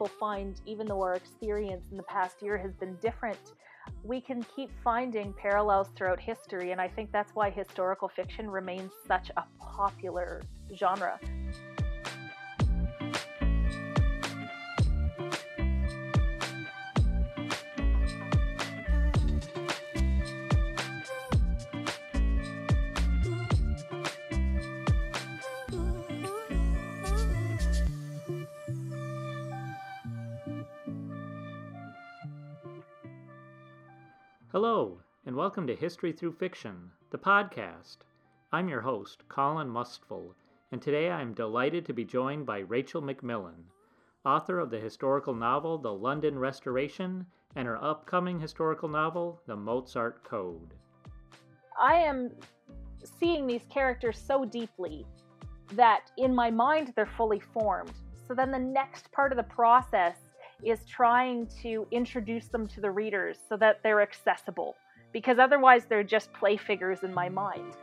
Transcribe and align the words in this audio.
people 0.00 0.16
find, 0.18 0.62
even 0.64 0.86
though 0.86 1.02
our 1.02 1.14
experience 1.14 1.84
in 1.90 1.98
the 1.98 2.02
past 2.04 2.40
year 2.40 2.56
has 2.56 2.72
been 2.72 2.96
different, 3.02 3.38
we 4.02 4.18
can 4.18 4.42
keep 4.56 4.70
finding 4.82 5.34
parallels 5.34 5.88
throughout 5.94 6.18
history. 6.18 6.70
And 6.72 6.80
I 6.80 6.88
think 6.88 7.12
that's 7.12 7.34
why 7.34 7.50
historical 7.50 8.08
fiction 8.08 8.48
remains 8.48 8.92
such 9.06 9.30
a 9.36 9.44
popular 9.60 10.40
genre. 10.74 11.20
Hello, 34.62 34.98
and 35.24 35.34
welcome 35.34 35.66
to 35.66 35.74
History 35.74 36.12
Through 36.12 36.32
Fiction, 36.32 36.90
the 37.10 37.16
podcast. 37.16 37.96
I'm 38.52 38.68
your 38.68 38.82
host, 38.82 39.26
Colin 39.26 39.70
Mustful, 39.70 40.34
and 40.70 40.82
today 40.82 41.10
I'm 41.10 41.32
delighted 41.32 41.86
to 41.86 41.94
be 41.94 42.04
joined 42.04 42.44
by 42.44 42.58
Rachel 42.58 43.00
McMillan, 43.00 43.54
author 44.26 44.58
of 44.58 44.68
the 44.68 44.78
historical 44.78 45.34
novel 45.34 45.78
The 45.78 45.94
London 45.94 46.38
Restoration 46.38 47.24
and 47.56 47.66
her 47.66 47.82
upcoming 47.82 48.38
historical 48.38 48.90
novel, 48.90 49.40
The 49.46 49.56
Mozart 49.56 50.24
Code. 50.24 50.74
I 51.80 51.94
am 51.94 52.30
seeing 53.18 53.46
these 53.46 53.64
characters 53.70 54.18
so 54.18 54.44
deeply 54.44 55.06
that 55.72 56.10
in 56.18 56.34
my 56.34 56.50
mind 56.50 56.92
they're 56.94 57.06
fully 57.06 57.40
formed. 57.40 57.94
So 58.28 58.34
then 58.34 58.50
the 58.50 58.58
next 58.58 59.10
part 59.10 59.32
of 59.32 59.38
the 59.38 59.42
process 59.44 60.18
is 60.64 60.84
trying 60.84 61.48
to 61.62 61.86
introduce 61.90 62.48
them 62.48 62.66
to 62.68 62.80
the 62.80 62.90
readers 62.90 63.38
so 63.48 63.56
that 63.56 63.80
they're 63.82 64.02
accessible 64.02 64.76
because 65.12 65.38
otherwise 65.38 65.86
they're 65.86 66.04
just 66.04 66.32
play 66.32 66.56
figures 66.56 67.02
in 67.02 67.12
my 67.12 67.28
mind. 67.28 67.74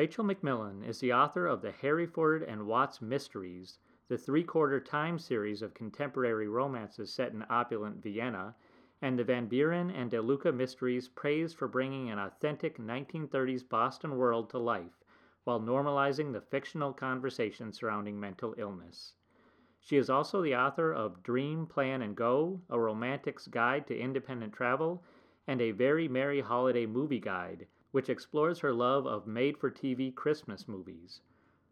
Rachel 0.00 0.24
McMillan 0.24 0.82
is 0.82 0.98
the 0.98 1.12
author 1.12 1.46
of 1.46 1.60
the 1.60 1.72
Herringford 1.72 2.42
and 2.50 2.66
Watts 2.66 3.02
Mysteries, 3.02 3.76
the 4.08 4.16
three 4.16 4.42
quarter 4.42 4.80
time 4.80 5.18
series 5.18 5.60
of 5.60 5.74
contemporary 5.74 6.48
romances 6.48 7.12
set 7.12 7.34
in 7.34 7.44
opulent 7.50 8.02
Vienna, 8.02 8.56
and 9.02 9.18
the 9.18 9.24
Van 9.24 9.46
Buren 9.46 9.90
and 9.90 10.10
De 10.10 10.22
Luca 10.22 10.52
Mysteries 10.52 11.06
praised 11.06 11.54
for 11.54 11.68
bringing 11.68 12.08
an 12.08 12.18
authentic 12.18 12.78
1930s 12.78 13.68
Boston 13.68 14.16
world 14.16 14.48
to 14.48 14.58
life 14.58 15.04
while 15.44 15.60
normalizing 15.60 16.32
the 16.32 16.40
fictional 16.40 16.94
conversation 16.94 17.70
surrounding 17.70 18.18
mental 18.18 18.54
illness. 18.56 19.12
She 19.80 19.98
is 19.98 20.08
also 20.08 20.40
the 20.40 20.56
author 20.56 20.94
of 20.94 21.22
Dream, 21.22 21.66
Plan, 21.66 22.00
and 22.00 22.16
Go, 22.16 22.62
a 22.70 22.80
romantic's 22.80 23.46
guide 23.46 23.86
to 23.88 23.98
independent 23.98 24.54
travel, 24.54 25.04
and 25.46 25.60
a 25.60 25.72
very 25.72 26.08
merry 26.08 26.40
holiday 26.40 26.86
movie 26.86 27.20
guide 27.20 27.66
which 27.92 28.08
explores 28.08 28.58
her 28.60 28.72
love 28.72 29.06
of 29.06 29.26
made 29.26 29.58
for 29.58 29.70
TV 29.70 30.14
Christmas 30.14 30.68
movies. 30.68 31.20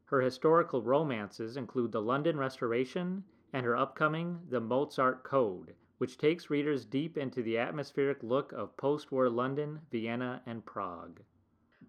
Her 0.06 0.20
historical 0.20 0.82
romances 0.82 1.56
include 1.56 1.92
The 1.92 2.02
London 2.02 2.38
Restoration 2.38 3.24
and 3.52 3.64
her 3.64 3.76
upcoming 3.76 4.40
The 4.48 4.60
Mozart 4.60 5.22
Code, 5.22 5.74
which 5.98 6.18
takes 6.18 6.50
readers 6.50 6.84
deep 6.84 7.16
into 7.18 7.42
the 7.42 7.58
atmospheric 7.58 8.22
look 8.22 8.52
of 8.52 8.76
post 8.76 9.12
war 9.12 9.28
London, 9.28 9.80
Vienna, 9.90 10.42
and 10.46 10.64
Prague. 10.64 11.20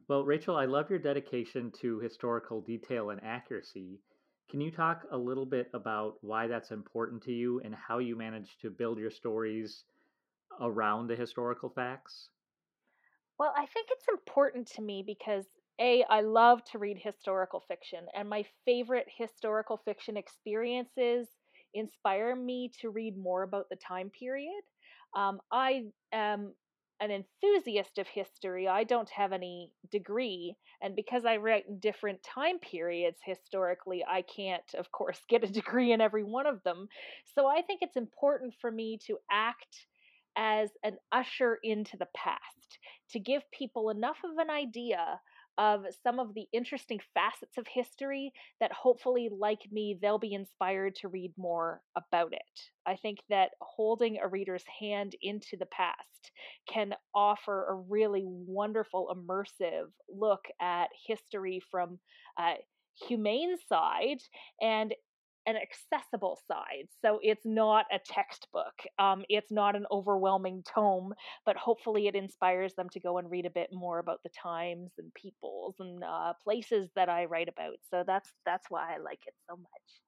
Well, 0.08 0.26
Rachel, 0.26 0.56
I 0.56 0.66
love 0.66 0.90
your 0.90 1.00
dedication 1.00 1.72
to 1.82 2.00
historical 2.00 2.62
detail 2.62 3.12
and 3.12 3.24
accuracy. 3.24 4.00
Can 4.50 4.60
you 4.62 4.72
talk 4.72 5.06
a 5.12 5.18
little 5.18 5.46
bit 5.46 5.70
about 5.74 6.18
why 6.22 6.48
that's 6.48 6.72
important 6.72 7.22
to 7.24 7.32
you 7.32 7.62
and 7.62 7.76
how 7.76 8.00
you 8.00 8.16
manage 8.16 8.58
to 8.62 8.72
build 8.72 8.98
your 8.98 9.12
stories 9.12 9.86
around 10.60 11.08
the 11.08 11.16
historical 11.16 11.70
facts? 11.70 12.30
Well, 13.40 13.54
I 13.56 13.66
think 13.68 13.88
it's 13.92 14.08
important 14.10 14.68
to 14.70 14.82
me 14.82 15.02
because 15.06 15.46
A, 15.80 16.04
I 16.04 16.22
love 16.22 16.64
to 16.66 16.78
read 16.80 16.98
historical 17.00 17.62
fiction, 17.62 18.06
and 18.14 18.30
my 18.30 18.46
favorite 18.66 19.08
historical 19.10 19.78
fiction 19.78 20.18
experiences 20.18 21.30
inspire 21.74 22.36
me 22.36 22.70
to 22.82 22.90
read 22.90 23.18
more 23.18 23.44
about 23.44 23.70
the 23.70 23.78
time 23.78 24.10
period. 24.10 24.62
Um, 25.16 25.40
I 25.52 25.86
am 26.12 26.54
an 27.02 27.12
enthusiast 27.12 27.98
of 27.98 28.08
history. 28.10 28.68
I 28.68 28.84
don't 28.84 29.10
have 29.12 29.32
any 29.32 29.72
degree, 29.90 30.58
and 30.82 30.94
because 30.96 31.24
I 31.24 31.38
write 31.38 31.66
in 31.68 31.80
different 31.80 32.22
time 32.24 32.60
periods 32.60 33.20
historically, 33.24 34.04
I 34.06 34.22
can't, 34.24 34.74
of 34.78 34.92
course, 34.92 35.22
get 35.30 35.46
a 35.46 35.48
degree 35.48 35.94
in 35.94 36.02
every 36.02 36.26
one 36.26 36.46
of 36.46 36.62
them. 36.64 36.90
So 37.36 37.48
I 37.48 37.62
think 37.62 37.82
it's 37.82 37.96
important 37.96 38.54
for 38.60 38.70
me 38.70 38.98
to 39.08 39.18
act 39.32 39.88
as 40.36 40.70
an 40.84 40.98
usher 41.12 41.60
into 41.64 41.98
the 41.98 42.08
past 42.16 42.79
to 43.12 43.20
give 43.20 43.50
people 43.52 43.90
enough 43.90 44.18
of 44.24 44.38
an 44.38 44.50
idea 44.50 45.20
of 45.58 45.84
some 46.04 46.20
of 46.20 46.34
the 46.34 46.48
interesting 46.54 47.00
facets 47.14 47.58
of 47.58 47.68
history 47.68 48.32
that 48.62 48.72
hopefully, 48.72 49.30
like 49.30 49.60
me, 49.72 49.98
they'll 50.02 50.18
be 50.18 50.34
inspired 50.34 50.96
to 50.96 51.10
read 51.10 51.34
more 51.38 51.82
about 51.98 52.32
it. 52.32 52.62
I 52.86 52.96
think 52.96 53.20
that 53.30 53.52
holding 53.60 54.20
a 54.20 54.28
reader's 54.28 54.64
hand 54.80 55.16
into 55.22 55.58
the 55.58 55.66
past 55.66 56.32
can 56.66 56.94
offer 57.14 57.68
a 57.68 57.76
really 57.76 58.24
wonderful, 58.26 59.14
immersive 59.14 59.88
look 60.10 60.46
at 60.62 60.88
history 61.06 61.62
from 61.70 62.00
a 62.40 62.54
humane 63.08 63.58
side 63.68 64.22
and 64.62 64.94
an 65.50 65.58
accessible 65.58 66.40
side. 66.48 66.88
So 67.02 67.20
it's 67.24 67.46
not 67.46 67.86
a 67.92 68.00
textbook, 68.00 68.84
um, 69.00 69.24
it's 69.30 69.52
not 69.52 69.76
an 69.76 69.86
overwhelming 69.92 70.64
tome, 70.64 71.14
but 71.46 71.58
hopefully 71.58 72.08
it 72.08 72.16
inspires 72.16 72.76
them 72.76 72.90
to 72.90 73.00
go 73.00 73.18
and 73.18 73.30
read 73.32 73.46
a 73.46 73.50
bit 73.50 73.70
more 73.74 74.00
about 74.00 74.22
the 74.24 74.30
times 74.30 74.92
and 74.98 75.14
peoples 75.14 75.76
and 75.80 76.04
uh, 76.04 76.34
places 76.44 76.90
that 76.96 77.10
I 77.10 77.26
write 77.26 77.50
about. 77.50 77.78
So 77.90 78.04
that's 78.06 78.32
that's 78.46 78.70
why 78.70 78.94
I 78.96 78.98
like 79.00 79.26
it 79.26 79.34
so 79.50 79.56
much. 79.58 80.02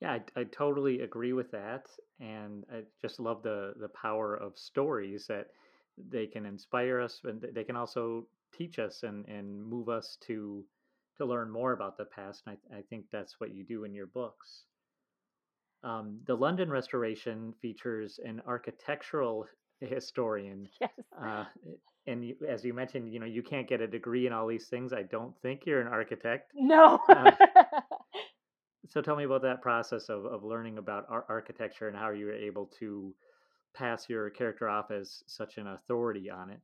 Yeah, 0.00 0.12
I, 0.36 0.40
I 0.40 0.44
totally 0.44 1.00
agree 1.00 1.32
with 1.32 1.50
that, 1.50 1.86
and 2.20 2.64
I 2.72 2.82
just 3.00 3.20
love 3.20 3.42
the 3.42 3.74
the 3.78 3.88
power 3.88 4.34
of 4.36 4.58
stories 4.58 5.26
that 5.26 5.48
they 5.98 6.26
can 6.26 6.46
inspire 6.46 7.00
us, 7.00 7.20
and 7.24 7.40
they 7.54 7.64
can 7.64 7.76
also 7.76 8.26
teach 8.52 8.78
us 8.78 9.02
and 9.02 9.26
and 9.28 9.62
move 9.62 9.88
us 9.88 10.16
to 10.22 10.64
to 11.20 11.26
learn 11.26 11.50
more 11.50 11.72
about 11.72 11.96
the 11.98 12.06
past. 12.06 12.42
And 12.46 12.56
I, 12.72 12.78
I 12.78 12.82
think 12.90 13.06
that's 13.12 13.38
what 13.38 13.54
you 13.54 13.64
do 13.64 13.84
in 13.84 13.94
your 13.94 14.06
books. 14.08 14.64
Um, 15.84 16.20
the 16.26 16.34
London 16.34 16.70
Restoration 16.70 17.54
features 17.62 18.18
an 18.24 18.42
architectural 18.46 19.46
historian. 19.80 20.68
Yes. 20.80 20.90
Uh, 21.22 21.44
and 22.06 22.24
you, 22.24 22.36
as 22.48 22.64
you 22.64 22.72
mentioned, 22.74 23.12
you 23.12 23.20
know, 23.20 23.26
you 23.26 23.42
can't 23.42 23.68
get 23.68 23.80
a 23.80 23.86
degree 23.86 24.26
in 24.26 24.32
all 24.32 24.46
these 24.46 24.68
things. 24.68 24.92
I 24.92 25.02
don't 25.02 25.34
think 25.42 25.62
you're 25.66 25.80
an 25.82 25.86
architect. 25.86 26.50
No. 26.54 26.98
uh, 27.08 27.30
so 28.88 29.02
tell 29.02 29.16
me 29.16 29.24
about 29.24 29.42
that 29.42 29.62
process 29.62 30.08
of, 30.08 30.24
of 30.24 30.42
learning 30.42 30.78
about 30.78 31.06
ar- 31.10 31.26
architecture 31.28 31.88
and 31.88 31.96
how 31.96 32.10
you 32.10 32.26
were 32.26 32.32
able 32.32 32.70
to 32.80 33.14
pass 33.74 34.08
your 34.08 34.30
character 34.30 34.68
off 34.68 34.90
as 34.90 35.22
such 35.26 35.58
an 35.58 35.66
authority 35.68 36.30
on 36.30 36.50
it. 36.50 36.60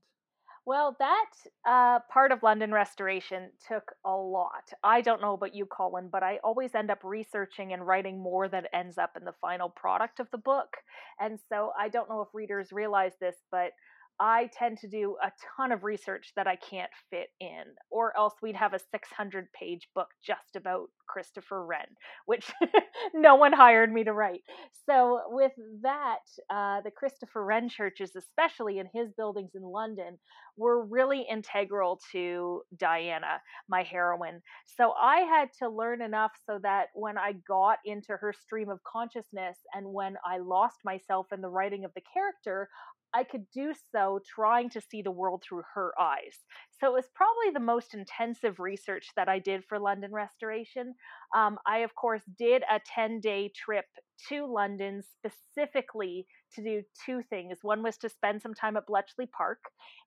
Well, 0.67 0.97
that 0.99 1.31
uh, 1.65 2.01
part 2.13 2.33
of 2.33 2.43
London 2.43 2.73
restoration 2.73 3.53
took 3.69 3.93
a 4.05 4.11
lot. 4.15 4.73
I 4.83 5.01
don't 5.01 5.21
know 5.23 5.35
about 5.35 5.55
you, 5.55 5.65
Colin, 5.65 6.09
but 6.09 6.25
I 6.25 6.39
always 6.43 6.75
end 6.75 6.91
up 6.91 7.05
researching 7.05 7.73
and 7.73 7.87
writing 7.87 8.19
more 8.21 8.49
than 8.49 8.67
ends 8.73 8.99
up 8.99 9.17
in 9.17 9.25
the 9.25 9.35
final 9.41 9.71
product 9.71 10.19
of 10.19 10.31
the 10.33 10.39
book. 10.39 10.77
And 11.21 11.39
so 11.49 11.73
I 11.79 11.89
don't 11.89 12.09
know 12.09 12.21
if 12.21 12.29
readers 12.35 12.73
realize 12.73 13.13
this, 13.21 13.37
but 13.51 13.71
I 14.19 14.49
tend 14.59 14.79
to 14.79 14.89
do 14.89 15.17
a 15.23 15.31
ton 15.57 15.73
of 15.73 15.85
research 15.85 16.33
that 16.37 16.47
I 16.47 16.57
can't 16.57 16.91
fit 17.11 17.29
in, 17.41 17.65
or 17.91 18.17
else 18.17 18.35
we'd 18.43 18.57
have 18.57 18.73
a 18.73 18.79
600 18.79 19.49
page 19.53 19.89
book 19.95 20.09
just 20.25 20.57
about 20.57 20.89
Christopher 21.07 21.65
Wren, 21.65 21.87
which 22.27 22.51
no 23.15 23.37
one 23.37 23.53
hired 23.53 23.93
me 23.93 24.05
to 24.05 24.13
write. 24.13 24.43
So, 24.89 25.21
with 25.29 25.53
that, 25.83 26.21
uh, 26.51 26.81
the 26.83 26.91
Christopher 26.91 27.45
Wren 27.45 27.69
churches, 27.69 28.13
especially 28.17 28.79
in 28.79 28.89
his 28.95 29.13
buildings 29.13 29.51
in 29.55 29.63
London, 29.63 30.19
were 30.57 30.85
really 30.85 31.27
integral 31.31 32.01
to 32.13 32.63
Diana, 32.79 33.41
my 33.69 33.83
heroine. 33.83 34.41
So, 34.65 34.93
I 34.93 35.21
had 35.21 35.51
to 35.63 35.69
learn 35.69 36.03
enough 36.03 36.33
so 36.47 36.59
that 36.63 36.87
when 36.95 37.19
I 37.19 37.33
got 37.47 37.79
into 37.85 38.17
her 38.17 38.33
stream 38.33 38.71
of 38.71 38.81
consciousness 38.85 39.59
and 39.75 39.87
when 39.87 40.17
I 40.25 40.39
lost 40.39 40.79
myself 40.85 41.27
in 41.33 41.41
the 41.41 41.49
writing 41.49 41.85
of 41.85 41.93
the 41.95 42.03
character, 42.13 42.69
I 43.17 43.25
could 43.25 43.47
do 43.51 43.73
so 43.93 44.21
trying 44.27 44.69
to 44.71 44.81
see 44.81 45.01
the 45.01 45.11
world 45.11 45.43
through 45.43 45.63
her 45.73 45.95
eyes. 45.99 46.37
So 46.79 46.89
it 46.89 46.93
was 46.93 47.09
probably 47.15 47.51
the 47.51 47.65
most 47.65 47.95
intensive 47.95 48.61
research 48.61 49.09
that 49.17 49.27
I 49.27 49.39
did 49.39 49.65
for 49.65 49.79
London 49.79 50.13
Restoration. 50.13 50.95
Um, 51.35 51.57
I, 51.67 51.79
of 51.79 51.95
course, 51.95 52.21
did 52.39 52.63
a 52.71 52.79
10 52.95 53.21
day 53.21 53.51
trip 53.57 53.87
to 54.29 54.45
London 54.45 55.03
specifically 55.03 56.27
to 56.57 56.63
do 56.63 56.83
two 57.07 57.23
things. 57.31 57.57
One 57.63 57.83
was 57.83 57.97
to 57.99 58.11
spend 58.11 58.43
some 58.43 58.53
time 58.53 58.77
at 58.77 58.87
Bletchley 58.87 59.27
Park, 59.35 59.61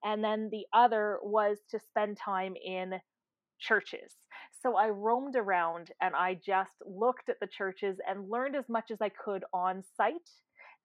and 0.04 0.24
then 0.24 0.50
the 0.52 0.66
other 0.72 1.18
was 1.24 1.58
to 1.72 1.80
spend 1.80 2.18
time 2.24 2.54
in 2.64 2.94
churches. 3.60 4.14
So 4.62 4.78
I 4.78 4.90
roamed 4.90 5.36
around 5.36 5.90
and 6.00 6.16
I 6.16 6.36
just 6.36 6.72
looked 6.86 7.28
at 7.30 7.40
the 7.42 7.48
churches 7.48 7.98
and 8.08 8.30
learned 8.30 8.56
as 8.56 8.70
much 8.70 8.92
as 8.92 9.02
I 9.02 9.10
could 9.10 9.44
on 9.52 9.84
site 9.98 10.30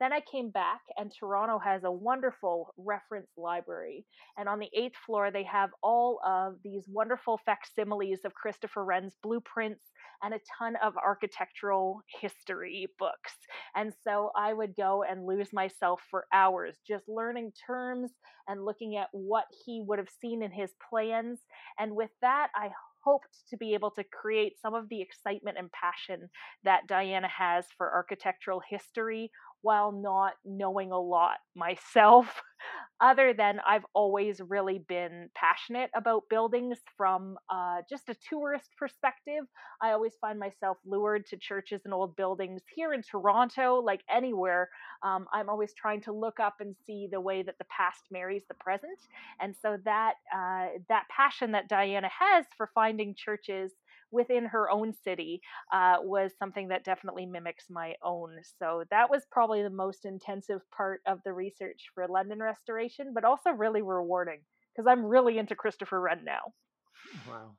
then 0.01 0.13
I 0.13 0.21
came 0.21 0.51
back, 0.51 0.81
and 0.97 1.13
Toronto 1.13 1.59
has 1.59 1.85
a 1.85 1.93
wonderful 1.93 2.75
reference 2.77 3.31
library. 3.37 4.05
And 4.37 4.49
on 4.49 4.59
the 4.59 4.71
eighth 4.75 4.97
floor, 5.07 5.31
they 5.31 5.45
have 5.45 5.71
all 5.83 6.21
of 6.27 6.55
these 6.65 6.85
wonderful 6.89 7.41
facsimiles 7.47 8.21
of 8.25 8.35
Christopher 8.35 8.85
Wren's 8.85 9.15
blueprints 9.23 9.83
and 10.23 10.35
a 10.35 10.41
ton 10.59 10.75
of 10.83 10.95
architectural 10.97 12.01
history 12.21 12.89
books. 12.99 13.33
And 13.77 13.93
so 14.03 14.31
I 14.37 14.53
would 14.53 14.75
go 14.77 15.05
and 15.09 15.27
lose 15.27 15.53
myself 15.53 16.01
for 16.11 16.27
hours 16.33 16.79
just 16.87 17.09
learning 17.09 17.53
terms 17.67 18.11
and 18.49 18.65
looking 18.65 18.97
at 18.97 19.09
what 19.13 19.45
he 19.65 19.83
would 19.87 19.99
have 19.99 20.09
seen 20.21 20.43
in 20.43 20.51
his 20.51 20.71
plans. 20.91 21.41
And 21.79 21.95
with 21.95 22.11
that, 22.21 22.49
I 22.55 22.71
hoped 23.05 23.37
to 23.51 23.57
be 23.57 23.75
able 23.75 23.91
to 23.91 24.05
create 24.05 24.55
some 24.61 24.75
of 24.75 24.89
the 24.89 25.03
excitement 25.03 25.59
and 25.59 25.71
passion 25.73 26.29
that 26.65 26.87
Diana 26.89 27.29
has 27.29 27.67
for 27.77 27.93
architectural 27.93 28.63
history 28.69 29.31
while 29.65 29.93
not 29.93 30.35
knowing 30.45 30.93
a 30.93 31.01
lot 31.01 31.39
myself, 31.57 32.27
other 33.01 33.33
than 33.33 33.61
I've 33.67 33.87
always 33.95 34.41
really 34.47 34.79
been 34.79 35.31
passionate 35.35 35.91
about 35.97 36.25
buildings 36.29 36.79
from 36.99 37.39
uh, 37.49 37.79
just 37.89 38.11
a 38.11 38.17
tourist 38.29 38.69
perspective. 38.79 39.45
I 39.83 39.93
always 39.93 40.13
find 40.21 40.39
myself 40.39 40.77
lured 40.85 41.27
to 41.29 41.39
churches 41.39 41.81
and 41.87 41.95
old 41.95 42.15
buildings 42.15 42.61
here 42.77 42.93
in 42.93 43.03
Toronto, 43.03 43.77
like 43.81 44.03
anywhere. 44.15 44.69
Um, 45.03 45.27
I'm 45.33 45.49
always 45.49 45.73
trying 45.73 46.03
to 46.03 46.13
look 46.13 46.41
up 46.41 46.57
and 46.61 46.77
see 46.87 47.09
the 47.11 47.21
way 47.21 47.43
that 47.43 47.57
the 47.59 47.65
past 47.65 48.03
marries 48.13 48.45
the 48.49 48.55
present, 48.55 48.99
and 49.41 49.55
so 49.63 49.79
that 49.87 50.15
uh, 50.35 50.67
that 50.91 51.05
passion 51.09 51.53
that 51.53 51.69
Diana 51.69 52.11
has 52.21 52.45
for 52.57 52.71
finding 52.75 53.15
churches 53.15 53.73
within 54.15 54.47
her 54.47 54.71
own 54.71 54.95
city 55.05 55.41
uh, 55.73 55.97
was 56.01 56.33
something 56.39 56.69
that 56.69 56.85
definitely 56.85 57.27
mimics 57.27 57.67
my 57.69 57.95
own. 58.03 58.39
So 58.59 58.85
that 58.91 59.11
was 59.11 59.27
probably 59.31 59.63
the 59.63 59.71
most 59.71 60.05
intensive 60.05 60.61
part 60.75 61.03
of 61.07 61.19
the 61.25 61.33
research 61.33 61.87
for 61.95 62.07
London 62.09 62.39
restoration, 62.39 63.13
but 63.13 63.25
also 63.25 63.51
really 63.51 63.83
rewarding 63.83 64.41
because 64.75 64.89
I'm 64.89 65.05
really 65.05 65.39
into 65.39 65.55
Christopher 65.55 66.01
Wren 66.01 66.25
now. 66.25 66.53
Wow. 67.29 67.51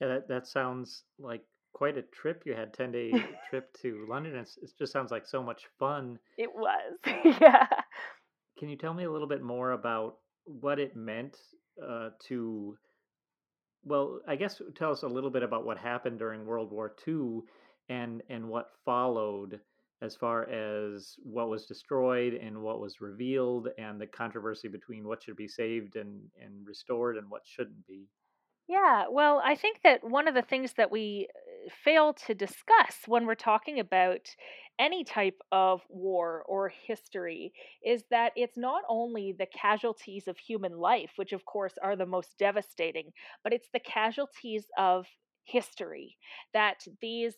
Yeah, 0.00 0.08
that, 0.08 0.28
that 0.28 0.46
sounds 0.46 1.02
like 1.18 1.42
quite 1.72 1.96
a 1.96 2.02
trip. 2.02 2.42
You 2.44 2.54
had 2.54 2.74
10 2.74 2.92
day 2.92 3.12
trip 3.50 3.74
to 3.82 4.06
London. 4.08 4.36
It's, 4.36 4.56
it 4.58 4.70
just 4.78 4.92
sounds 4.92 5.10
like 5.10 5.26
so 5.26 5.42
much 5.42 5.64
fun. 5.78 6.18
It 6.38 6.50
was. 6.54 6.98
yeah. 7.40 7.66
Can 8.58 8.68
you 8.68 8.76
tell 8.76 8.94
me 8.94 9.04
a 9.04 9.10
little 9.10 9.28
bit 9.28 9.42
more 9.42 9.72
about 9.72 10.16
what 10.44 10.78
it 10.78 10.96
meant 10.96 11.36
uh, 11.86 12.10
to 12.28 12.76
well, 13.86 14.20
I 14.26 14.36
guess 14.36 14.60
tell 14.74 14.90
us 14.92 15.02
a 15.02 15.08
little 15.08 15.30
bit 15.30 15.42
about 15.42 15.64
what 15.64 15.78
happened 15.78 16.18
during 16.18 16.44
World 16.46 16.70
War 16.72 16.94
II 17.06 17.42
and 17.88 18.22
and 18.28 18.48
what 18.48 18.72
followed 18.84 19.60
as 20.02 20.16
far 20.16 20.48
as 20.48 21.16
what 21.22 21.48
was 21.48 21.66
destroyed 21.66 22.34
and 22.34 22.62
what 22.62 22.80
was 22.80 23.00
revealed 23.00 23.68
and 23.78 24.00
the 24.00 24.06
controversy 24.06 24.68
between 24.68 25.06
what 25.08 25.22
should 25.22 25.36
be 25.36 25.48
saved 25.48 25.96
and, 25.96 26.30
and 26.38 26.66
restored 26.66 27.16
and 27.16 27.30
what 27.30 27.46
shouldn't 27.46 27.86
be. 27.86 28.06
Yeah, 28.68 29.06
well, 29.08 29.40
I 29.44 29.54
think 29.54 29.82
that 29.82 30.02
one 30.02 30.26
of 30.26 30.34
the 30.34 30.42
things 30.42 30.72
that 30.74 30.90
we 30.90 31.28
uh, 31.34 31.70
fail 31.84 32.12
to 32.14 32.34
discuss 32.34 33.06
when 33.06 33.24
we're 33.24 33.36
talking 33.36 33.78
about 33.78 34.34
any 34.78 35.04
type 35.04 35.40
of 35.52 35.82
war 35.88 36.44
or 36.46 36.68
history 36.86 37.52
is 37.84 38.04
that 38.10 38.32
it's 38.36 38.56
not 38.56 38.82
only 38.88 39.32
the 39.32 39.46
casualties 39.46 40.28
of 40.28 40.38
human 40.38 40.76
life, 40.78 41.12
which 41.16 41.32
of 41.32 41.44
course 41.44 41.74
are 41.82 41.96
the 41.96 42.06
most 42.06 42.36
devastating, 42.38 43.12
but 43.42 43.52
it's 43.52 43.68
the 43.72 43.80
casualties 43.80 44.66
of 44.78 45.06
history 45.44 46.16
that 46.52 46.84
these 47.00 47.34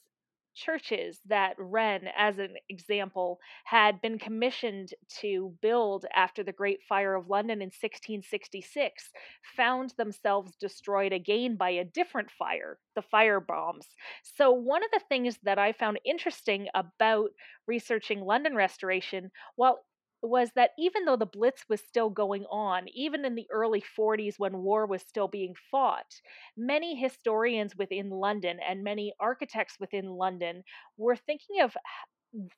churches 0.58 1.20
that 1.26 1.54
Wren, 1.58 2.08
as 2.16 2.38
an 2.38 2.56
example, 2.68 3.38
had 3.64 4.00
been 4.00 4.18
commissioned 4.18 4.90
to 5.20 5.54
build 5.62 6.04
after 6.14 6.42
the 6.42 6.52
Great 6.52 6.80
Fire 6.88 7.14
of 7.14 7.28
London 7.28 7.62
in 7.62 7.70
1666 7.70 9.10
found 9.56 9.90
themselves 9.96 10.56
destroyed 10.56 11.12
again 11.12 11.56
by 11.56 11.70
a 11.70 11.84
different 11.84 12.30
fire, 12.30 12.78
the 12.94 13.02
fire 13.02 13.40
bombs. 13.40 13.86
So, 14.22 14.50
one 14.52 14.82
of 14.84 14.90
the 14.92 15.00
things 15.08 15.38
that 15.44 15.58
I 15.58 15.72
found 15.72 16.00
interesting 16.04 16.68
about 16.74 17.30
researching 17.66 18.20
London 18.20 18.54
restoration, 18.54 19.30
while 19.56 19.84
was 20.22 20.50
that 20.56 20.70
even 20.78 21.04
though 21.04 21.16
the 21.16 21.26
Blitz 21.26 21.64
was 21.68 21.80
still 21.80 22.10
going 22.10 22.44
on, 22.50 22.88
even 22.94 23.24
in 23.24 23.34
the 23.34 23.46
early 23.50 23.82
40s 23.96 24.34
when 24.38 24.58
war 24.58 24.86
was 24.86 25.02
still 25.02 25.28
being 25.28 25.54
fought, 25.70 26.20
many 26.56 26.96
historians 26.96 27.76
within 27.76 28.10
London 28.10 28.58
and 28.66 28.82
many 28.84 29.14
architects 29.20 29.76
within 29.80 30.06
London 30.06 30.62
were 30.96 31.16
thinking 31.16 31.60
of 31.62 31.76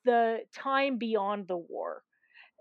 the 0.05 0.41
time 0.55 0.99
beyond 0.99 1.47
the 1.49 1.57
war 1.57 2.03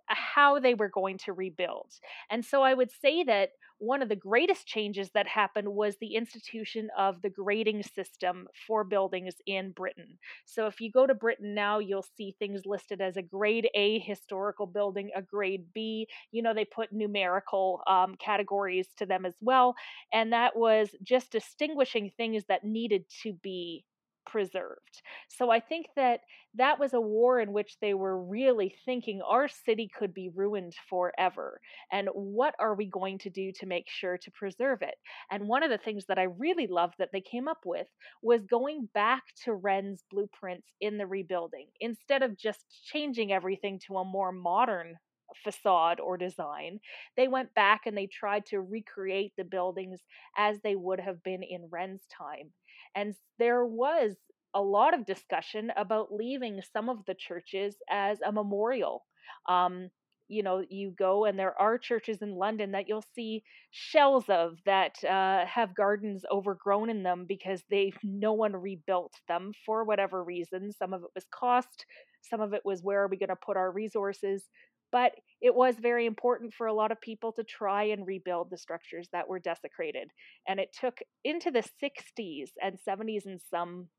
how 0.09 0.59
they 0.59 0.73
were 0.73 0.89
going 0.89 1.17
to 1.19 1.33
rebuild. 1.33 1.94
And 2.29 2.44
so 2.44 2.63
I 2.63 2.73
would 2.73 2.91
say 2.91 3.23
that 3.23 3.51
one 3.79 4.01
of 4.01 4.09
the 4.09 4.15
greatest 4.15 4.67
changes 4.67 5.11
that 5.13 5.27
happened 5.27 5.69
was 5.69 5.95
the 5.97 6.15
institution 6.15 6.89
of 6.97 7.21
the 7.21 7.29
grading 7.29 7.83
system 7.83 8.47
for 8.67 8.83
buildings 8.83 9.35
in 9.45 9.71
Britain. 9.71 10.17
So 10.45 10.67
if 10.67 10.81
you 10.81 10.91
go 10.91 11.07
to 11.07 11.13
Britain 11.13 11.53
now, 11.56 11.79
you'll 11.79 12.06
see 12.17 12.35
things 12.38 12.65
listed 12.65 13.00
as 13.00 13.15
a 13.15 13.21
grade 13.21 13.69
A 13.75 14.00
historical 14.00 14.65
building, 14.67 15.11
a 15.15 15.21
grade 15.21 15.65
B. 15.73 16.07
You 16.31 16.41
know, 16.41 16.53
they 16.53 16.65
put 16.65 16.91
numerical 16.91 17.81
um, 17.87 18.16
categories 18.19 18.87
to 18.97 19.06
them 19.06 19.25
as 19.25 19.35
well. 19.39 19.75
And 20.11 20.33
that 20.33 20.57
was 20.57 20.89
just 21.01 21.31
distinguishing 21.31 22.11
things 22.18 22.44
that 22.49 22.66
needed 22.66 23.06
to 23.23 23.33
be 23.33 23.85
preserved. 24.30 25.02
So 25.28 25.50
I 25.50 25.59
think 25.59 25.88
that 25.95 26.21
that 26.56 26.80
was 26.80 26.94
a 26.94 27.02
war 27.02 27.40
in 27.40 27.54
which 27.54 27.78
they 27.80 27.94
were 27.94 28.21
really 28.21 28.76
thinking 28.86 29.21
our 29.21 29.48
city 29.48 29.90
could 29.98 30.14
be 30.14 30.30
ruined 30.30 30.74
forever. 30.90 31.59
And 31.92 32.09
what 32.14 32.56
are 32.59 32.76
we 32.76 32.86
going 32.86 33.19
to 33.19 33.30
do 33.30 33.52
to 33.54 33.66
make 33.66 33.88
sure 33.88 34.18
to 34.18 34.31
preserve 34.31 34.81
it? 34.81 34.95
And 35.31 35.48
one 35.48 35.64
of 35.64 35.69
the 35.69 35.78
things 35.78 36.06
that 36.07 36.19
I 36.19 36.24
really 36.24 36.68
loved 36.68 36.95
that 37.00 37.09
they 37.14 37.21
came 37.21 37.48
up 37.48 37.62
with 37.66 37.88
was 38.21 38.45
going 38.45 38.90
back 38.94 39.24
to 39.45 39.54
Wren's 39.54 40.04
blueprints 40.09 40.68
in 40.81 40.98
the 40.98 41.07
rebuilding 41.07 41.68
instead 41.80 42.24
of 42.24 42.38
just 42.38 42.66
changing 42.92 43.31
everything 43.31 43.80
to 43.88 43.98
a 43.98 44.06
more 44.06 44.31
modern 44.31 44.95
facade 45.44 46.00
or 46.00 46.18
design. 46.18 46.80
They 47.16 47.28
went 47.28 47.54
back 47.54 47.81
and 47.86 47.98
they 47.98 48.07
tried 48.07 48.45
to 48.48 48.62
recreate 48.62 49.33
the 49.38 49.44
buildings 49.44 50.02
as 50.38 50.59
they 50.62 50.76
would 50.76 51.00
have 51.00 51.24
been 51.24 51.44
in 51.44 51.68
Wren's 51.69 52.06
time. 52.07 52.52
And 52.95 53.15
there 53.37 53.65
was 53.65 54.15
a 54.53 54.61
lot 54.61 54.93
of 54.93 55.05
discussion 55.05 55.71
about 55.77 56.13
leaving 56.13 56.61
some 56.73 56.89
of 56.89 57.05
the 57.05 57.13
churches 57.13 57.75
as 57.89 58.19
a 58.25 58.31
memorial. 58.31 59.05
Um, 59.47 59.89
you 60.27 60.43
know, 60.43 60.63
you 60.69 60.91
go 60.91 61.25
and 61.25 61.39
there 61.39 61.59
are 61.59 61.77
churches 61.79 62.21
in 62.21 62.35
London 62.35 62.71
that 62.71 62.87
you'll 62.87 63.03
see 63.15 63.43
shells 63.71 64.25
of 64.29 64.57
that 64.65 65.03
uh, 65.03 65.43
have 65.45 65.75
gardens 65.75 66.23
overgrown 66.31 66.89
in 66.89 67.01
them 67.01 67.25
because 67.27 67.63
they 67.69 67.91
no 68.03 68.33
one 68.33 68.53
rebuilt 68.55 69.13
them 69.27 69.53
for 69.65 69.83
whatever 69.83 70.23
reason. 70.23 70.71
Some 70.71 70.93
of 70.93 71.01
it 71.03 71.09
was 71.15 71.25
cost, 71.31 71.85
some 72.21 72.41
of 72.41 72.53
it 72.53 72.61
was 72.63 72.83
where 72.83 73.01
are 73.03 73.07
we 73.07 73.17
going 73.17 73.29
to 73.29 73.35
put 73.35 73.57
our 73.57 73.71
resources. 73.71 74.43
But 74.91 75.15
it 75.41 75.55
was 75.55 75.75
very 75.79 76.05
important 76.05 76.53
for 76.53 76.67
a 76.67 76.73
lot 76.73 76.91
of 76.91 77.01
people 77.01 77.31
to 77.33 77.43
try 77.43 77.83
and 77.85 78.05
rebuild 78.05 78.49
the 78.49 78.57
structures 78.57 79.07
that 79.11 79.27
were 79.27 79.39
desecrated. 79.39 80.11
And 80.47 80.59
it 80.59 80.73
took 80.73 80.99
into 81.23 81.51
the 81.51 81.63
60s 81.79 82.51
and 82.61 82.79
70s 82.79 83.25
in 83.25 83.39
some 83.39 83.89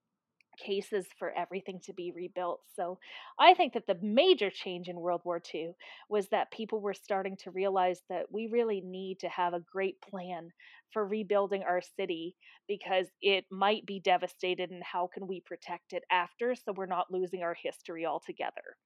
cases 0.59 1.07
for 1.19 1.31
everything 1.33 1.81
to 1.81 1.93
be 1.95 2.13
rebuilt. 2.13 2.61
So 2.77 2.99
I 3.39 3.55
think 3.55 3.73
that 3.73 3.87
the 3.87 3.99
major 4.03 4.51
change 4.51 4.89
in 4.89 5.01
World 5.01 5.23
War 5.25 5.41
II 5.41 5.75
was 6.09 6.29
that 6.29 6.51
people 6.51 6.81
were 6.81 6.93
starting 6.95 7.37
to 7.39 7.51
realize 7.51 8.03
that 8.11 8.31
we 8.31 8.47
really 8.47 8.81
need 8.83 9.21
to 9.21 9.29
have 9.29 9.55
a 9.55 9.61
great 9.61 10.01
plan 10.03 10.51
for 10.93 11.07
rebuilding 11.07 11.63
our 11.63 11.81
city 11.81 12.37
because 12.69 13.07
it 13.23 13.47
might 13.51 13.87
be 13.87 14.01
devastated 14.01 14.71
and 14.71 14.83
how 14.85 15.07
can 15.07 15.27
we 15.27 15.41
protect 15.41 15.93
it 15.93 16.05
after 16.11 16.55
so 16.55 16.73
we're 16.73 16.87
not 16.87 17.11
losing 17.11 17.43
our 17.43 17.55
history 17.55 18.05
altogether. 18.05 18.77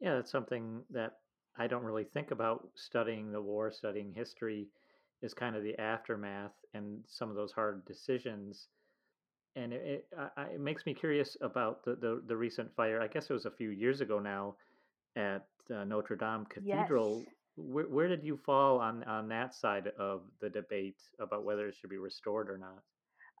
Yeah, 0.00 0.14
that's 0.16 0.30
something 0.30 0.84
that 0.90 1.20
I 1.56 1.66
don't 1.66 1.84
really 1.84 2.04
think 2.04 2.30
about 2.30 2.70
studying 2.76 3.30
the 3.32 3.42
war, 3.42 3.70
studying 3.70 4.12
history 4.12 4.70
is 5.22 5.34
kind 5.34 5.56
of 5.56 5.62
the 5.62 5.78
aftermath 5.78 6.54
and 6.74 7.04
some 7.08 7.30
of 7.30 7.36
those 7.36 7.52
hard 7.52 7.84
decisions. 7.86 8.68
And 9.56 9.72
it 9.72 10.06
it, 10.12 10.18
I, 10.36 10.44
it 10.52 10.60
makes 10.60 10.86
me 10.86 10.94
curious 10.94 11.36
about 11.40 11.84
the, 11.84 11.96
the 11.96 12.22
the 12.26 12.36
recent 12.36 12.74
fire. 12.76 13.02
I 13.02 13.08
guess 13.08 13.30
it 13.30 13.34
was 13.34 13.46
a 13.46 13.50
few 13.50 13.70
years 13.70 14.00
ago 14.02 14.18
now 14.20 14.58
at 15.16 15.48
uh, 15.70 15.84
Notre 15.84 16.16
Dame 16.16 16.46
Yes. 16.58 16.92
Cathedral. 16.94 17.34
Where, 17.56 17.88
where 17.88 18.08
did 18.08 18.24
you 18.24 18.36
fall 18.38 18.80
on 18.80 19.04
on 19.04 19.28
that 19.28 19.54
side 19.54 19.88
of 19.88 20.30
the 20.40 20.50
debate 20.50 21.02
about 21.20 21.44
whether 21.44 21.68
it 21.68 21.76
should 21.76 21.90
be 21.90 21.98
restored 21.98 22.50
or 22.50 22.58
not? 22.58 22.84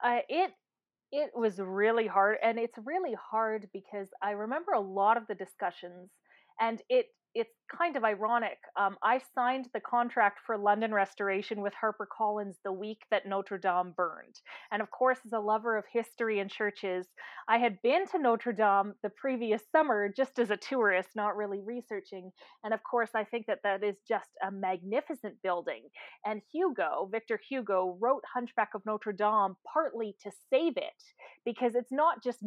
Uh, 0.02 0.20
it 0.28 0.52
it 1.12 1.30
was 1.34 1.60
really 1.60 2.06
hard 2.06 2.38
and 2.42 2.58
it's 2.58 2.78
really 2.78 3.14
hard 3.14 3.70
because 3.72 4.12
I 4.22 4.32
remember 4.32 4.72
a 4.72 4.80
lot 4.80 5.16
of 5.16 5.26
the 5.28 5.34
discussions 5.36 6.20
and 6.60 6.82
it 6.88 7.06
it's 7.36 7.54
kind 7.70 7.96
of 7.96 8.04
ironic. 8.04 8.56
Um, 8.78 8.96
I 9.02 9.20
signed 9.34 9.68
the 9.74 9.80
contract 9.80 10.38
for 10.46 10.56
London 10.56 10.94
restoration 10.94 11.60
with 11.60 11.74
HarperCollins 11.74 12.54
the 12.64 12.72
week 12.72 13.00
that 13.10 13.26
Notre 13.26 13.58
Dame 13.58 13.92
burned. 13.94 14.40
And 14.72 14.80
of 14.80 14.90
course, 14.90 15.18
as 15.26 15.34
a 15.34 15.38
lover 15.38 15.76
of 15.76 15.84
history 15.92 16.40
and 16.40 16.50
churches, 16.50 17.06
I 17.46 17.58
had 17.58 17.76
been 17.82 18.06
to 18.06 18.18
Notre 18.18 18.52
Dame 18.52 18.94
the 19.02 19.10
previous 19.10 19.60
summer 19.70 20.08
just 20.08 20.38
as 20.38 20.50
a 20.50 20.56
tourist, 20.56 21.10
not 21.14 21.36
really 21.36 21.60
researching. 21.60 22.32
And 22.64 22.72
of 22.72 22.82
course, 22.82 23.10
I 23.14 23.24
think 23.24 23.44
that 23.48 23.60
that 23.64 23.84
is 23.84 23.96
just 24.08 24.30
a 24.42 24.50
magnificent 24.50 25.34
building. 25.42 25.82
And 26.24 26.40
Hugo, 26.50 27.06
Victor 27.12 27.38
Hugo, 27.46 27.98
wrote 28.00 28.22
Hunchback 28.32 28.70
of 28.74 28.86
Notre 28.86 29.12
Dame 29.12 29.56
partly 29.70 30.16
to 30.22 30.30
save 30.50 30.78
it 30.78 31.02
because 31.44 31.74
it's 31.74 31.92
not 31.92 32.24
just 32.24 32.42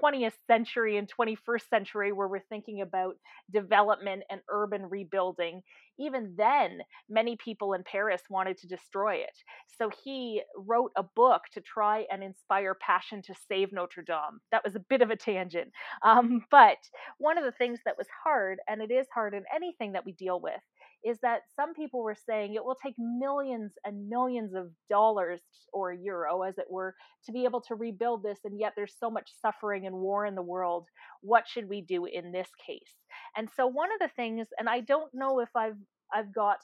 20th 0.00 0.34
century 0.46 0.96
and 0.96 1.10
21st 1.12 1.68
century 1.68 2.12
where 2.12 2.28
we're 2.28 2.38
thinking 2.38 2.82
about 2.82 3.16
development 3.52 4.22
and 4.30 4.40
urban 4.50 4.88
rebuilding. 4.88 5.62
Even 5.98 6.34
then, 6.36 6.80
many 7.08 7.36
people 7.36 7.72
in 7.72 7.82
Paris 7.84 8.22
wanted 8.30 8.56
to 8.58 8.66
destroy 8.68 9.16
it. 9.16 9.36
So 9.78 9.90
he 10.04 10.42
wrote 10.56 10.92
a 10.96 11.02
book 11.02 11.42
to 11.52 11.60
try 11.60 12.06
and 12.10 12.22
inspire 12.22 12.74
passion 12.74 13.22
to 13.22 13.34
save 13.48 13.72
Notre 13.72 14.02
Dame. 14.02 14.40
That 14.52 14.64
was 14.64 14.76
a 14.76 14.80
bit 14.88 15.02
of 15.02 15.10
a 15.10 15.16
tangent. 15.16 15.72
Um, 16.02 16.44
but 16.50 16.78
one 17.18 17.38
of 17.38 17.44
the 17.44 17.52
things 17.52 17.80
that 17.84 17.98
was 17.98 18.06
hard, 18.24 18.60
and 18.68 18.80
it 18.80 18.90
is 18.90 19.06
hard 19.12 19.34
in 19.34 19.44
anything 19.54 19.92
that 19.92 20.04
we 20.06 20.12
deal 20.12 20.40
with, 20.40 20.60
is 21.04 21.18
that 21.22 21.42
some 21.54 21.74
people 21.74 22.02
were 22.02 22.16
saying 22.28 22.54
it 22.54 22.64
will 22.64 22.76
take 22.82 22.94
millions 22.98 23.72
and 23.84 24.08
millions 24.08 24.54
of 24.54 24.70
dollars 24.90 25.40
or 25.72 25.92
euro, 25.92 26.42
as 26.42 26.58
it 26.58 26.66
were, 26.70 26.94
to 27.24 27.32
be 27.32 27.44
able 27.44 27.60
to 27.62 27.74
rebuild 27.74 28.22
this, 28.22 28.38
and 28.44 28.58
yet 28.58 28.72
there's 28.76 28.94
so 28.98 29.10
much 29.10 29.30
suffering 29.40 29.86
and 29.86 29.96
war 29.96 30.26
in 30.26 30.34
the 30.34 30.42
world. 30.42 30.86
What 31.20 31.46
should 31.46 31.68
we 31.68 31.80
do 31.82 32.04
in 32.06 32.32
this 32.32 32.48
case? 32.66 32.94
And 33.36 33.48
so 33.56 33.66
one 33.66 33.90
of 33.92 34.00
the 34.00 34.14
things, 34.14 34.48
and 34.58 34.68
I 34.68 34.80
don't 34.80 35.12
know 35.14 35.40
if 35.40 35.50
I've 35.56 35.76
I've 36.12 36.34
got 36.34 36.58